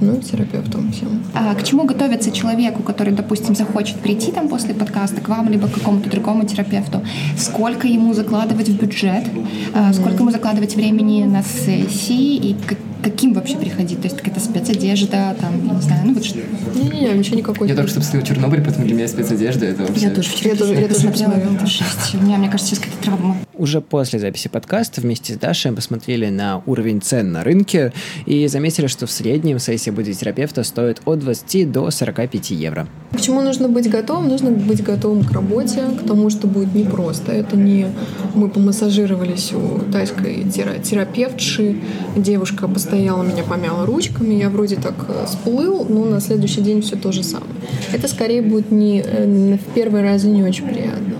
Ну 0.03 0.21
терапевтам 0.21 0.91
всем. 0.91 1.23
А 1.33 1.55
к 1.55 1.63
чему 1.63 1.85
готовиться 1.85 2.33
человеку, 2.33 2.83
который, 2.83 3.13
допустим, 3.13 3.55
захочет 3.55 3.97
прийти 4.01 4.33
там 4.33 4.49
после 4.49 4.75
подкаста 4.75 5.21
к 5.21 5.29
вам, 5.29 5.49
либо 5.49 5.69
к 5.69 5.75
какому-то 5.75 6.11
другому 6.11 6.45
терапевту? 6.45 7.03
Сколько 7.39 7.87
ему 7.87 8.13
закладывать 8.13 8.69
в 8.69 8.77
бюджет? 8.81 9.25
Mm-hmm. 9.25 9.93
Сколько 9.95 10.19
ему 10.19 10.33
закладывать 10.33 10.75
времени 10.75 11.23
на 11.23 11.45
сессии? 11.45 12.35
И 12.35 12.57
каким 13.03 13.33
вообще 13.33 13.57
приходить? 13.57 14.01
То 14.01 14.09
есть 14.09 14.17
какая-то 14.19 14.41
спецодежда, 14.41 15.37
там, 15.41 15.67
я 15.67 15.75
не 15.75 15.81
знаю, 15.81 16.03
ну 16.05 16.15
вот 16.15 16.25
что. 16.25 16.39
Не-не-не, 16.75 17.19
ничего 17.19 17.37
никакой. 17.37 17.69
Я 17.69 17.77
только 17.77 17.91
что 17.91 18.01
посмотрел 18.01 18.27
Чернобыль, 18.27 18.63
поэтому 18.63 18.87
для 18.87 18.95
меня 18.95 19.07
спецодежда 19.07 19.67
это 19.67 19.83
вообще... 19.85 20.07
Я 20.07 20.11
тоже 20.11 20.31
вчера 20.31 20.51
я 20.51 20.57
тоже, 20.57 20.75
я 20.75 20.89
тоже 20.89 21.09
посмотрела. 21.09 21.33
Это 21.33 21.67
жесть. 21.67 22.15
У 22.15 22.25
меня, 22.25 22.39
мне 22.39 22.49
кажется, 22.49 22.75
сейчас 22.75 22.85
какая-то 22.85 23.05
травма. 23.05 23.37
Уже 23.55 23.81
после 23.81 24.19
записи 24.19 24.49
подкаста 24.49 25.01
вместе 25.01 25.35
с 25.35 25.37
Дашей 25.37 25.73
посмотрели 25.73 26.29
на 26.29 26.63
уровень 26.67 27.01
цен 27.01 27.33
на 27.33 27.45
рынке 27.45 27.93
и 28.27 28.49
заметили, 28.49 28.87
что 28.89 29.07
в 29.07 29.11
среднем 29.11 29.59
сессия 29.59 29.92
бодитерапевта 29.93 30.65
стоит 30.65 31.01
от 31.05 31.21
20 31.21 31.71
до 31.71 31.91
45 31.91 32.51
евро. 32.51 32.89
К 33.13 33.21
чему 33.21 33.43
нужно 33.43 33.69
быть 33.69 33.89
готовым? 33.91 34.29
Нужно 34.29 34.51
быть 34.51 34.83
готовым 34.83 35.25
к 35.25 35.33
работе, 35.33 35.83
к 36.01 36.07
тому, 36.07 36.31
что 36.31 36.47
будет 36.47 36.75
непросто. 36.75 37.33
Это 37.33 37.57
не 37.57 37.87
мы 38.35 38.49
помассажировались 38.49 39.53
у 39.53 39.81
тайской 39.93 40.45
терапевтши, 40.45 41.77
девушка 42.17 42.69
постояла, 42.69 43.23
меня 43.23 43.43
помяла 43.43 43.87
ручками, 43.87 44.35
я 44.35 44.49
вроде 44.49 44.77
так 44.77 44.95
э, 45.09 45.27
сплыл, 45.29 45.85
но 45.89 46.05
на 46.05 46.21
следующий 46.21 46.63
день 46.63 46.83
все 46.83 46.97
то 46.97 47.13
же 47.13 47.23
самое. 47.23 47.53
Это 47.93 48.09
скорее 48.09 48.43
будет 48.43 48.71
не 48.71 49.03
э, 49.05 49.57
в 49.57 49.75
первый 49.75 50.03
раз 50.03 50.25
не 50.25 50.43
очень 50.43 50.67
приятно. 50.67 51.17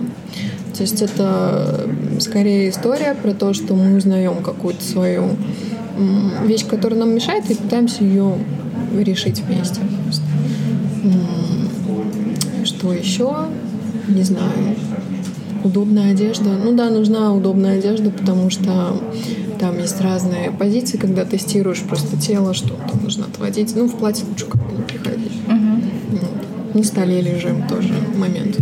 То 0.75 0.81
есть 0.81 1.01
это 1.01 1.87
скорее 2.19 2.69
история 2.69 3.13
про 3.13 3.33
то, 3.33 3.53
что 3.53 3.75
мы 3.75 3.95
узнаем 3.95 4.41
какую-то 4.41 4.83
свою 4.83 5.29
вещь, 6.43 6.65
которая 6.65 6.99
нам 6.99 7.13
мешает, 7.13 7.49
и 7.49 7.55
пытаемся 7.55 8.03
ее 8.03 8.37
решить 9.01 9.41
вместе. 9.41 9.81
Что 12.63 12.93
еще? 12.93 13.33
Не 14.07 14.23
знаю. 14.23 14.75
Удобная 15.63 16.11
одежда. 16.11 16.49
Ну 16.63 16.75
да, 16.75 16.89
нужна 16.89 17.33
удобная 17.33 17.79
одежда, 17.79 18.09
потому 18.11 18.49
что 18.49 19.01
там 19.59 19.79
есть 19.79 20.01
разные 20.01 20.51
позиции, 20.51 20.97
когда 20.97 21.23
тестируешь 21.23 21.81
просто 21.81 22.17
тело, 22.17 22.53
что 22.53 22.73
там 22.73 23.01
нужно 23.01 23.25
отводить. 23.25 23.73
Ну, 23.75 23.87
в 23.87 23.95
платье 23.95 24.25
лучше 24.27 24.45
как-то 24.45 24.75
не 24.75 24.81
приходить. 24.81 25.31
Угу. 25.47 26.19
Вот. 26.19 26.75
На 26.75 26.83
столе 26.83 27.21
лежим 27.21 27.65
тоже 27.67 27.93
момент. 28.17 28.57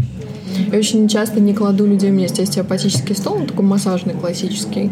Я 0.71 0.77
очень 0.77 1.07
часто 1.07 1.39
не 1.39 1.53
кладу 1.53 1.85
людей, 1.85 2.11
у 2.11 2.13
меня 2.13 2.23
есть 2.23 2.39
остеопатический 2.39 3.15
стол, 3.15 3.37
он 3.37 3.47
такой 3.47 3.65
массажный, 3.65 4.13
классический. 4.13 4.91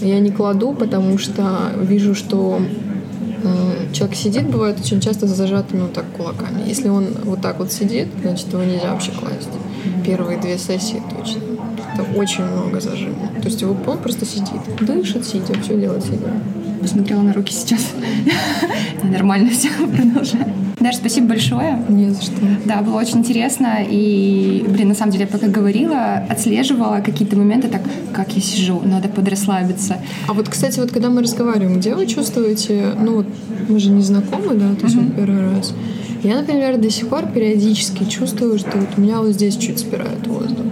Я 0.00 0.18
не 0.20 0.30
кладу, 0.30 0.72
потому 0.72 1.16
что 1.18 1.72
вижу, 1.80 2.14
что 2.14 2.60
человек 3.92 4.16
сидит, 4.16 4.48
бывает 4.48 4.78
очень 4.80 5.00
часто 5.00 5.26
за 5.26 5.34
зажатыми 5.34 5.82
вот 5.82 5.92
так 5.92 6.04
кулаками. 6.16 6.62
Если 6.66 6.88
он 6.88 7.08
вот 7.24 7.40
так 7.40 7.58
вот 7.58 7.72
сидит, 7.72 8.08
значит, 8.20 8.52
его 8.52 8.62
нельзя 8.62 8.92
вообще 8.92 9.12
класть. 9.12 9.48
Первые 10.04 10.38
две 10.38 10.58
сессии 10.58 11.02
точно. 11.16 11.40
Это 11.94 12.18
очень 12.18 12.44
много 12.44 12.80
зажимов. 12.80 13.30
То 13.40 13.48
есть 13.48 13.62
он 13.62 13.76
просто 13.76 14.26
сидит, 14.26 14.60
дышит, 14.80 15.26
сидя, 15.26 15.58
все 15.62 15.80
делает 15.80 16.04
сидя. 16.04 16.30
Посмотрела 16.80 17.22
на 17.22 17.32
руки 17.32 17.52
сейчас. 17.52 17.92
Нормально 19.02 19.50
все, 19.50 19.70
продолжаем. 19.70 20.65
Даша, 20.78 20.98
спасибо 20.98 21.28
большое. 21.28 21.82
Не 21.88 22.10
за 22.10 22.20
что. 22.20 22.34
Да, 22.66 22.82
было 22.82 22.98
очень 22.98 23.18
интересно. 23.18 23.78
И, 23.88 24.62
блин, 24.68 24.88
на 24.88 24.94
самом 24.94 25.12
деле, 25.12 25.24
я 25.24 25.30
пока 25.30 25.48
говорила, 25.48 26.16
отслеживала 26.28 27.00
какие-то 27.00 27.34
моменты, 27.36 27.68
так, 27.68 27.80
как 28.12 28.32
я 28.36 28.42
сижу, 28.42 28.82
надо 28.84 29.08
подрасслабиться. 29.08 29.96
А 30.28 30.34
вот, 30.34 30.50
кстати, 30.50 30.78
вот 30.78 30.92
когда 30.92 31.08
мы 31.08 31.22
разговариваем, 31.22 31.78
где 31.78 31.94
вы 31.94 32.06
чувствуете, 32.06 32.92
ну 33.00 33.16
вот 33.16 33.26
мы 33.68 33.78
же 33.78 33.90
не 33.90 34.02
знакомы, 34.02 34.54
да, 34.54 34.74
то 34.74 34.84
есть 34.84 34.96
uh-huh. 34.96 35.04
вот 35.06 35.16
первый 35.16 35.50
раз. 35.50 35.74
Я, 36.22 36.36
например, 36.40 36.76
до 36.76 36.90
сих 36.90 37.08
пор 37.08 37.26
периодически 37.26 38.04
чувствую, 38.04 38.58
что 38.58 38.76
вот 38.76 38.98
меня 38.98 39.20
вот 39.20 39.30
здесь 39.30 39.56
чуть 39.56 39.78
спирает 39.78 40.26
воздух. 40.26 40.66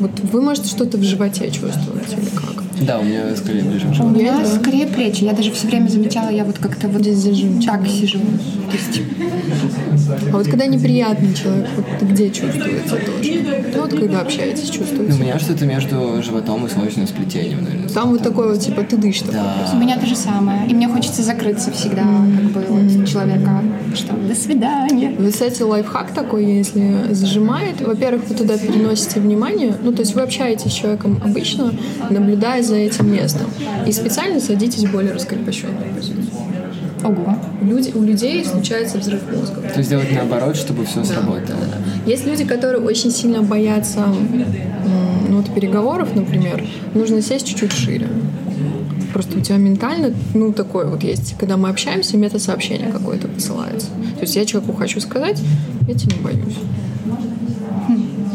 Вот 0.00 0.10
вы, 0.32 0.42
может, 0.42 0.66
что-то 0.66 0.98
в 0.98 1.02
животе 1.02 1.50
чувствуете 1.50 2.16
или 2.16 2.30
как? 2.30 2.59
Да, 2.80 2.98
у 2.98 3.04
меня 3.04 3.34
скорее 3.36 3.62
ближе 3.62 3.86
к 3.86 4.00
У 4.02 4.08
меня 4.08 4.38
да. 4.38 4.46
скорее 4.46 4.86
плечи. 4.86 5.24
Я 5.24 5.32
даже 5.32 5.50
все 5.52 5.66
время 5.66 5.88
замечала, 5.88 6.30
я 6.30 6.44
вот 6.44 6.58
как-то 6.58 6.88
вот 6.88 7.02
Здесь 7.02 7.16
зажим. 7.18 7.60
так 7.62 7.86
сижу. 7.86 8.18
То 8.18 8.76
есть 8.76 9.02
А 10.32 10.36
вот 10.36 10.46
когда 10.46 10.66
неприятный 10.66 11.34
человек, 11.34 11.66
вот 11.76 12.08
где 12.08 12.30
чувствуется 12.30 12.96
тоже? 12.96 13.44
Ну 13.74 13.82
вот 13.82 13.90
когда 13.94 14.20
общаетесь, 14.20 14.68
Ну, 14.68 14.74
у 14.74 14.78
чувствуете. 14.78 15.22
меня 15.22 15.38
что-то 15.38 15.66
между 15.66 16.22
животом 16.22 16.66
и 16.66 16.68
солнечным 16.70 17.06
сплетением, 17.06 17.64
наверное. 17.64 17.88
Там 17.88 18.10
вот 18.10 18.22
такой 18.22 18.48
вот 18.52 18.60
типа 18.60 18.82
ты 18.82 18.96
такой. 18.96 19.32
Да. 19.32 19.70
у 19.72 19.76
меня 19.78 19.98
то 19.98 20.06
же 20.06 20.16
самое. 20.16 20.68
И 20.68 20.74
мне 20.74 20.88
хочется 20.88 21.22
закрыться 21.22 21.70
всегда, 21.72 22.02
как 22.02 22.50
бы 22.52 22.64
вот 22.68 23.06
человека, 23.08 23.62
что 23.94 24.14
до 24.14 24.34
свидания. 24.34 25.14
Вы, 25.18 25.30
кстати, 25.30 25.62
лайфхак 25.62 26.12
такой, 26.12 26.44
если 26.44 27.12
зажимает. 27.12 27.80
Во-первых, 27.80 28.22
вы 28.28 28.34
туда 28.34 28.56
переносите 28.56 29.20
внимание. 29.20 29.74
Ну, 29.82 29.92
то 29.92 30.00
есть 30.00 30.14
вы 30.14 30.22
общаетесь 30.22 30.70
с 30.70 30.74
человеком 30.74 31.20
обычно, 31.24 31.72
наблюдая 32.08 32.62
за 32.62 32.69
этим 32.74 33.12
местом. 33.12 33.46
И 33.86 33.92
специально 33.92 34.40
садитесь 34.40 34.84
более 34.84 35.12
раскрепощенную 35.12 35.94
позицию. 35.94 36.26
Ого. 37.02 37.34
Люди, 37.62 37.92
у 37.94 38.02
людей 38.02 38.44
случается 38.44 38.98
взрыв 38.98 39.20
мозга. 39.34 39.62
То 39.62 39.78
есть 39.78 39.86
сделать 39.86 40.12
наоборот, 40.12 40.56
чтобы 40.56 40.84
все 40.84 41.02
сработало. 41.04 41.58
Есть 42.06 42.26
люди, 42.26 42.44
которые 42.44 42.82
очень 42.82 43.10
сильно 43.10 43.42
боятся 43.42 44.06
ну, 45.28 45.36
вот 45.36 45.54
переговоров, 45.54 46.14
например. 46.14 46.64
Нужно 46.94 47.22
сесть 47.22 47.46
чуть-чуть 47.46 47.72
шире. 47.72 48.08
Просто 49.12 49.38
у 49.38 49.40
тебя 49.40 49.56
ментально, 49.56 50.14
ну, 50.34 50.52
такое 50.52 50.86
вот 50.86 51.02
есть. 51.02 51.36
Когда 51.38 51.56
мы 51.56 51.68
общаемся, 51.68 52.16
мета-сообщение 52.16 52.92
какое-то 52.92 53.28
посылается. 53.28 53.88
То 54.16 54.22
есть 54.22 54.36
я 54.36 54.44
человеку 54.44 54.74
хочу 54.74 55.00
сказать, 55.00 55.40
я 55.88 55.94
тебя 55.94 56.16
не 56.16 56.22
боюсь. 56.22 56.56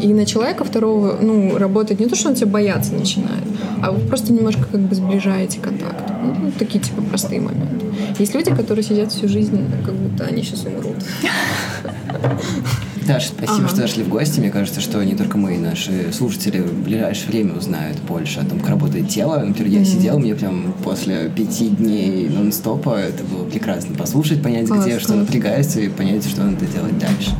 И 0.02 0.08
на 0.08 0.26
человека 0.26 0.64
второго, 0.64 1.16
ну, 1.20 1.56
работает 1.56 2.00
не 2.00 2.06
то, 2.06 2.14
что 2.14 2.28
он 2.28 2.34
тебя 2.34 2.48
бояться 2.48 2.92
начинает, 2.92 3.44
а 3.86 3.92
вы 3.92 4.00
просто 4.00 4.32
немножко 4.32 4.64
как 4.64 4.80
бы 4.80 4.94
сближаете 4.94 5.60
контакт. 5.60 6.12
Ну, 6.22 6.50
такие 6.58 6.82
типа 6.82 7.02
простые 7.02 7.40
моменты. 7.40 7.86
Есть 8.18 8.34
люди, 8.34 8.52
которые 8.54 8.82
сидят 8.82 9.12
всю 9.12 9.28
жизнь, 9.28 9.60
как 9.84 9.94
будто 9.94 10.24
они 10.24 10.42
сейчас 10.42 10.64
умрут. 10.64 10.96
Даша, 13.06 13.28
спасибо, 13.28 13.58
Ага. 13.58 13.68
что 13.68 13.76
зашли 13.76 14.02
в 14.02 14.08
гости. 14.08 14.40
Мне 14.40 14.50
кажется, 14.50 14.80
что 14.80 15.00
не 15.04 15.14
только 15.14 15.38
мы, 15.38 15.54
и 15.54 15.58
наши 15.58 16.12
слушатели 16.12 16.58
в 16.58 16.82
ближайшее 16.82 17.28
время 17.28 17.54
узнают 17.54 17.98
больше 18.00 18.40
о 18.40 18.44
том, 18.44 18.58
как 18.58 18.70
работает 18.70 19.08
тело. 19.08 19.38
Например, 19.38 19.78
я 19.78 19.84
сидел, 19.84 20.18
мне 20.18 20.34
прям 20.34 20.74
после 20.82 21.28
пяти 21.28 21.68
дней 21.68 22.28
нон-стопа 22.28 22.98
это 22.98 23.22
было 23.22 23.44
прекрасно 23.44 23.94
послушать, 23.94 24.42
понять, 24.42 24.66
Класс, 24.66 24.84
где 24.84 24.98
что 24.98 25.12
класс. 25.12 25.20
напрягается, 25.20 25.80
и 25.80 25.88
понять, 25.88 26.28
что 26.28 26.42
надо 26.42 26.66
делать 26.66 26.98
дальше. 26.98 27.30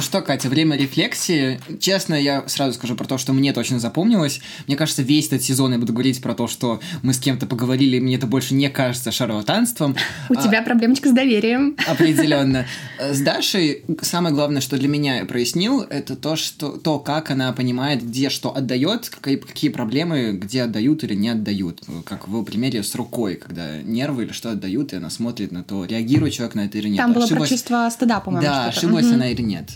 Ну 0.00 0.04
что, 0.04 0.22
Катя, 0.22 0.48
время 0.48 0.78
рефлексии. 0.78 1.60
Честно, 1.78 2.14
я 2.14 2.44
сразу 2.46 2.72
скажу 2.72 2.96
про 2.96 3.04
то, 3.04 3.18
что 3.18 3.34
мне 3.34 3.52
точно 3.52 3.78
запомнилось. 3.78 4.40
Мне 4.66 4.74
кажется, 4.74 5.02
весь 5.02 5.26
этот 5.26 5.42
сезон 5.42 5.72
я 5.74 5.78
буду 5.78 5.92
говорить 5.92 6.22
про 6.22 6.32
то, 6.34 6.48
что 6.48 6.80
мы 7.02 7.12
с 7.12 7.18
кем-то 7.18 7.44
поговорили, 7.44 7.98
и 7.98 8.00
мне 8.00 8.14
это 8.16 8.26
больше 8.26 8.54
не 8.54 8.70
кажется 8.70 9.12
шарлатанством. 9.12 9.94
У 10.30 10.32
А, 10.32 10.36
тебя 10.42 10.62
проблемочка 10.62 11.10
с 11.10 11.12
доверием. 11.12 11.76
Определенно. 11.86 12.64
С 12.98 13.20
Дашей 13.20 13.82
самое 14.00 14.34
главное, 14.34 14.62
что 14.62 14.78
для 14.78 14.88
меня 14.88 15.18
я 15.18 15.26
прояснил, 15.26 15.82
это 15.82 16.16
то, 16.16 16.34
что 16.34 16.70
то, 16.78 16.98
как 16.98 17.30
она 17.30 17.52
понимает, 17.52 18.02
где 18.02 18.30
что 18.30 18.56
отдает, 18.56 19.10
какие, 19.10 19.36
какие 19.36 19.70
проблемы, 19.70 20.32
где 20.32 20.62
отдают 20.62 21.04
или 21.04 21.14
не 21.14 21.28
отдают. 21.28 21.82
Как 22.06 22.26
в 22.26 22.42
примере 22.44 22.82
с 22.82 22.94
рукой, 22.94 23.34
когда 23.36 23.82
нервы 23.82 24.22
или 24.24 24.32
что 24.32 24.50
отдают, 24.50 24.94
и 24.94 24.96
она 24.96 25.10
смотрит 25.10 25.52
на 25.52 25.62
то, 25.62 25.84
реагирует 25.84 26.32
человек 26.32 26.54
на 26.54 26.60
это 26.64 26.78
или 26.78 26.88
нет. 26.88 26.96
Там 26.96 27.12
было 27.12 27.26
про 27.26 27.34
Ошиблась- 27.36 27.50
чувство 27.50 27.86
стыда, 27.92 28.20
по-моему, 28.20 28.46
Да, 28.46 28.64
ошиблась 28.68 29.04
Мгм. 29.04 29.14
она 29.16 29.28
или 29.30 29.42
нет. 29.42 29.68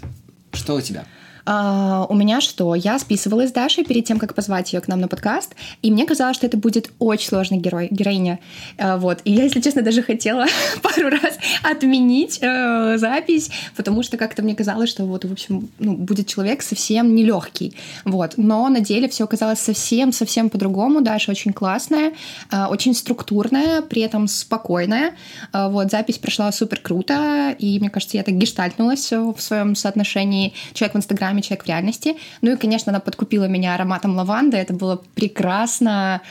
Что 0.55 0.75
у 0.75 0.81
тебя? 0.81 1.05
А, 1.47 2.07
у 2.09 2.15
меня 2.15 2.41
что? 2.41 2.75
Я 2.75 2.99
списывалась 2.99 3.51
с 3.51 3.53
Дашей 3.53 3.85
перед 3.85 4.05
тем, 4.05 4.19
как 4.19 4.35
позвать 4.35 4.73
ее 4.73 4.81
к 4.81 4.89
нам 4.89 5.01
на 5.01 5.09
подкаст, 5.09 5.55
и 5.83 5.91
мне 5.91 6.07
казалось, 6.07 6.37
что 6.37 6.47
это 6.47 6.57
будет 6.57 6.91
очень 6.99 7.29
сложный 7.29 7.59
герой, 7.59 7.89
героиня. 7.91 8.39
А, 8.79 8.97
вот. 8.97 9.21
И 9.25 9.33
я, 9.33 9.45
если 9.45 9.61
честно, 9.61 9.83
даже 9.83 10.03
хотела 10.03 10.47
пару 10.83 11.11
раз 11.11 11.39
отменить 11.63 12.39
э, 12.41 12.97
запись, 12.99 13.51
потому 13.77 14.03
что 14.03 14.17
как-то 14.17 14.43
мне 14.43 14.55
казалось, 14.55 14.91
что 14.91 15.05
вот, 15.05 15.25
в 15.25 15.33
общем, 15.33 15.69
ну, 15.79 15.95
будет 15.95 16.27
человек 16.27 16.63
совсем 16.63 17.15
нелегкий. 17.15 17.75
Вот. 18.05 18.35
Но 18.37 18.69
на 18.69 18.81
деле 18.81 19.09
все 19.09 19.25
оказалось 19.25 19.61
совсем-совсем 19.61 20.51
по-другому. 20.51 21.03
Даша 21.03 21.31
очень 21.31 21.53
классная, 21.53 22.13
э, 22.51 22.65
очень 22.67 22.95
структурная, 22.95 23.83
при 23.83 24.03
этом 24.03 24.29
спокойная. 24.29 25.13
Э, 25.53 25.69
вот. 25.69 25.91
Запись 25.91 26.19
прошла 26.19 26.51
супер 26.53 26.81
круто, 26.81 27.55
и 27.59 27.79
мне 27.79 27.91
кажется, 27.91 28.17
я 28.17 28.23
так 28.23 28.35
гештальтнулась 28.37 29.11
в 29.13 29.37
своем 29.39 29.75
соотношении 29.75 30.55
человек 30.73 30.95
в 30.95 30.99
Инстаграме, 30.99 31.34
человек 31.43 31.65
в 31.65 31.69
реальности. 31.69 32.17
Ну 32.43 32.53
и, 32.53 32.57
конечно, 32.57 32.91
она 32.91 33.01
подкупила 33.01 33.45
меня 33.45 33.75
ароматом 33.75 34.17
лаванды. 34.17 34.57
Это 34.57 34.73
было 34.73 35.03
прекрасно. 35.15 36.23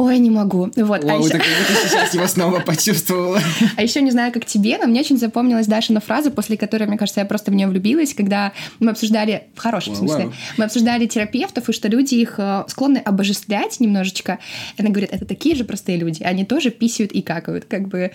Ой, 0.00 0.18
не 0.18 0.30
могу. 0.30 0.70
Вот. 0.76 1.04
А 1.04 1.06
Вау, 1.06 1.20
еще- 1.20 1.30
так 1.30 1.42
как 1.42 1.90
сейчас 1.90 2.14
его 2.14 2.26
снова 2.26 2.60
почувствовала. 2.60 3.38
а 3.76 3.82
еще 3.82 4.00
не 4.00 4.10
знаю, 4.10 4.32
как 4.32 4.46
тебе, 4.46 4.78
но 4.78 4.86
мне 4.86 5.00
очень 5.00 5.18
запомнилась 5.18 5.66
Дашина 5.66 6.00
фраза, 6.00 6.30
после 6.30 6.56
которой, 6.56 6.86
мне 6.86 6.96
кажется, 6.96 7.20
я 7.20 7.26
просто 7.26 7.50
в 7.50 7.54
нее 7.54 7.66
влюбилась, 7.66 8.14
когда 8.14 8.52
мы 8.78 8.92
обсуждали, 8.92 9.48
в 9.54 9.58
хорошем 9.58 9.92
Вау, 9.92 10.02
смысле, 10.02 10.24
вау. 10.24 10.34
мы 10.56 10.64
обсуждали 10.64 11.06
терапевтов, 11.06 11.68
и 11.68 11.72
что 11.72 11.88
люди 11.88 12.14
их 12.14 12.36
э, 12.38 12.64
склонны 12.68 12.98
обожествлять 12.98 13.78
немножечко. 13.78 14.38
И 14.78 14.80
она 14.80 14.90
говорит, 14.90 15.10
это 15.12 15.26
такие 15.26 15.54
же 15.54 15.64
простые 15.64 15.98
люди, 15.98 16.22
они 16.22 16.46
тоже 16.46 16.70
писают 16.70 17.12
и 17.12 17.20
какают. 17.20 17.66
Как 17.66 17.88
бы, 17.88 18.12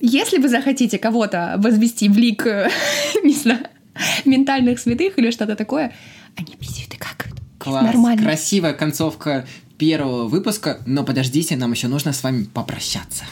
если 0.00 0.38
вы 0.38 0.48
захотите 0.48 0.98
кого-то 0.98 1.54
возвести 1.58 2.08
в 2.08 2.18
лик, 2.18 2.44
не 3.22 3.34
знаю, 3.34 3.68
ментальных 4.24 4.78
святых 4.78 5.18
или 5.18 5.30
что-то 5.30 5.56
такое, 5.56 5.92
они 6.36 6.56
писают 6.56 6.94
и 6.94 6.96
какают. 6.96 7.36
Класс, 7.58 7.84
Нормально. 7.84 8.22
красивая 8.22 8.72
концовка 8.72 9.46
первого 9.78 10.26
выпуска, 10.26 10.80
но 10.86 11.04
подождите, 11.04 11.56
нам 11.56 11.72
еще 11.72 11.88
нужно 11.88 12.12
с 12.12 12.22
вами 12.22 12.44
попрощаться. 12.44 13.24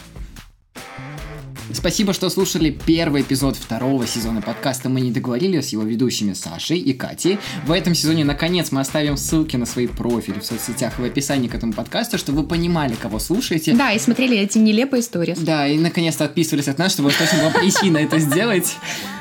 Спасибо, 1.72 2.12
что 2.12 2.28
слушали 2.30 2.70
первый 2.70 3.22
эпизод 3.22 3.56
второго 3.56 4.06
сезона 4.06 4.42
подкаста 4.42 4.88
«Мы 4.88 5.00
не 5.00 5.12
договорили» 5.12 5.60
с 5.60 5.68
его 5.68 5.84
ведущими 5.84 6.32
Сашей 6.32 6.78
и 6.78 6.92
Катей. 6.92 7.38
В 7.64 7.70
этом 7.70 7.94
сезоне, 7.94 8.24
наконец, 8.24 8.72
мы 8.72 8.80
оставим 8.80 9.16
ссылки 9.16 9.56
на 9.56 9.66
свои 9.66 9.86
профили 9.86 10.40
в 10.40 10.44
соцсетях 10.44 10.98
и 10.98 11.02
в 11.02 11.04
описании 11.04 11.48
к 11.48 11.54
этому 11.54 11.72
подкасту, 11.72 12.18
чтобы 12.18 12.42
вы 12.42 12.48
понимали, 12.48 12.94
кого 12.94 13.20
слушаете. 13.20 13.74
Да, 13.74 13.92
и 13.92 13.98
смотрели 14.00 14.36
эти 14.36 14.58
нелепые 14.58 15.00
истории. 15.00 15.36
Да, 15.38 15.68
и 15.68 15.78
наконец-то 15.78 16.24
отписывались 16.24 16.66
от 16.66 16.78
нас, 16.78 16.92
чтобы 16.92 17.12
точно 17.12 17.38
была 17.38 17.50
причина 17.50 17.98
это 17.98 18.18
сделать. 18.18 18.74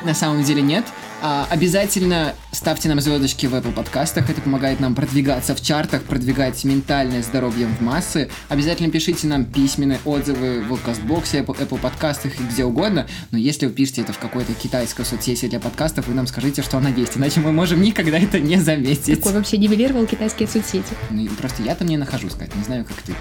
На 0.03 0.15
самом 0.15 0.43
деле 0.43 0.63
нет. 0.63 0.85
А, 1.21 1.47
обязательно 1.49 2.33
ставьте 2.51 2.87
нам 2.87 3.01
звездочки 3.01 3.45
в 3.45 3.53
Apple 3.53 3.73
подкастах. 3.73 4.29
Это 4.29 4.41
помогает 4.41 4.79
нам 4.79 4.95
продвигаться 4.95 5.53
в 5.53 5.61
чартах, 5.61 6.03
продвигать 6.03 6.63
ментальное 6.63 7.21
здоровье 7.21 7.67
в 7.67 7.81
массы. 7.81 8.29
Обязательно 8.47 8.89
пишите 8.89 9.27
нам 9.27 9.43
письменные 9.43 9.99
отзывы 10.05 10.61
в 10.61 10.73
Castbox, 10.73 11.23
Apple, 11.33 11.59
Apple 11.59 11.79
подкастах 11.79 12.39
и 12.39 12.43
где 12.43 12.63
угодно. 12.63 13.05
Но 13.31 13.37
если 13.37 13.65
вы 13.65 13.73
пишете 13.73 14.01
это 14.01 14.13
в 14.13 14.19
какой-то 14.19 14.53
китайской 14.53 15.03
соцсети 15.03 15.47
для 15.47 15.59
подкастов, 15.59 16.07
вы 16.07 16.13
нам 16.13 16.25
скажите, 16.25 16.61
что 16.61 16.77
она 16.77 16.89
есть. 16.89 17.17
Иначе 17.17 17.41
мы 17.41 17.51
можем 17.51 17.81
никогда 17.81 18.17
это 18.17 18.39
не 18.39 18.55
заметить. 18.55 19.17
Такой 19.17 19.33
вообще 19.33 19.57
нивелировал 19.57 20.05
китайские 20.05 20.47
соцсети. 20.47 20.93
Ну, 21.09 21.27
просто 21.37 21.63
я 21.63 21.75
там 21.75 21.87
не 21.87 21.97
нахожу, 21.97 22.29
сказать. 22.29 22.55
Не 22.55 22.63
знаю, 22.63 22.85
как 22.85 22.97
ты. 23.01 23.13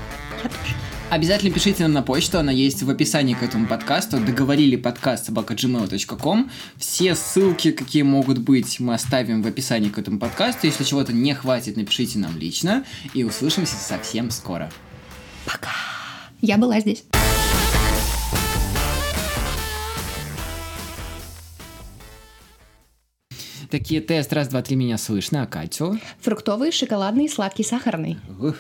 Я 0.45 0.49
тоже. 0.49 0.75
Обязательно 1.11 1.51
пишите 1.55 1.85
нам 1.85 1.95
на 1.95 2.03
почту, 2.03 2.39
она 2.39 2.53
есть 2.53 2.83
в 2.83 2.91
описании 2.91 3.33
к 3.33 3.43
этому 3.43 3.67
подкасту. 3.67 4.21
Договорили 4.21 4.77
подкаст 4.77 5.25
собака.gmail.com. 5.25 6.51
Все 6.77 7.15
ссылки, 7.15 7.73
какие 7.73 8.03
могут 8.03 8.37
быть, 8.39 8.79
мы 8.79 8.93
оставим 8.93 9.43
в 9.43 9.47
описании 9.47 9.89
к 9.89 9.97
этому 9.97 10.19
подкасту. 10.19 10.67
Если 10.67 10.85
чего-то 10.85 11.15
не 11.15 11.35
хватит, 11.35 11.79
напишите 11.79 12.19
нам 12.19 12.37
лично. 12.37 12.85
И 13.15 13.25
услышимся 13.25 13.77
совсем 13.77 14.31
скоро. 14.31 14.71
Я 16.43 16.59
была 16.59 16.79
здесь. 16.81 17.05
Такие 23.71 24.03
тест 24.03 24.31
раз, 24.35 24.49
два, 24.49 24.61
три 24.61 24.77
меня 24.77 24.99
слышно, 24.99 25.43
а 25.43 25.47
Катю? 25.47 25.99
Фруктовый, 26.21 26.71
шоколадный, 26.71 27.31
сладкий, 27.31 27.65
сахарный. 27.65 28.19
Ух. 28.39 28.57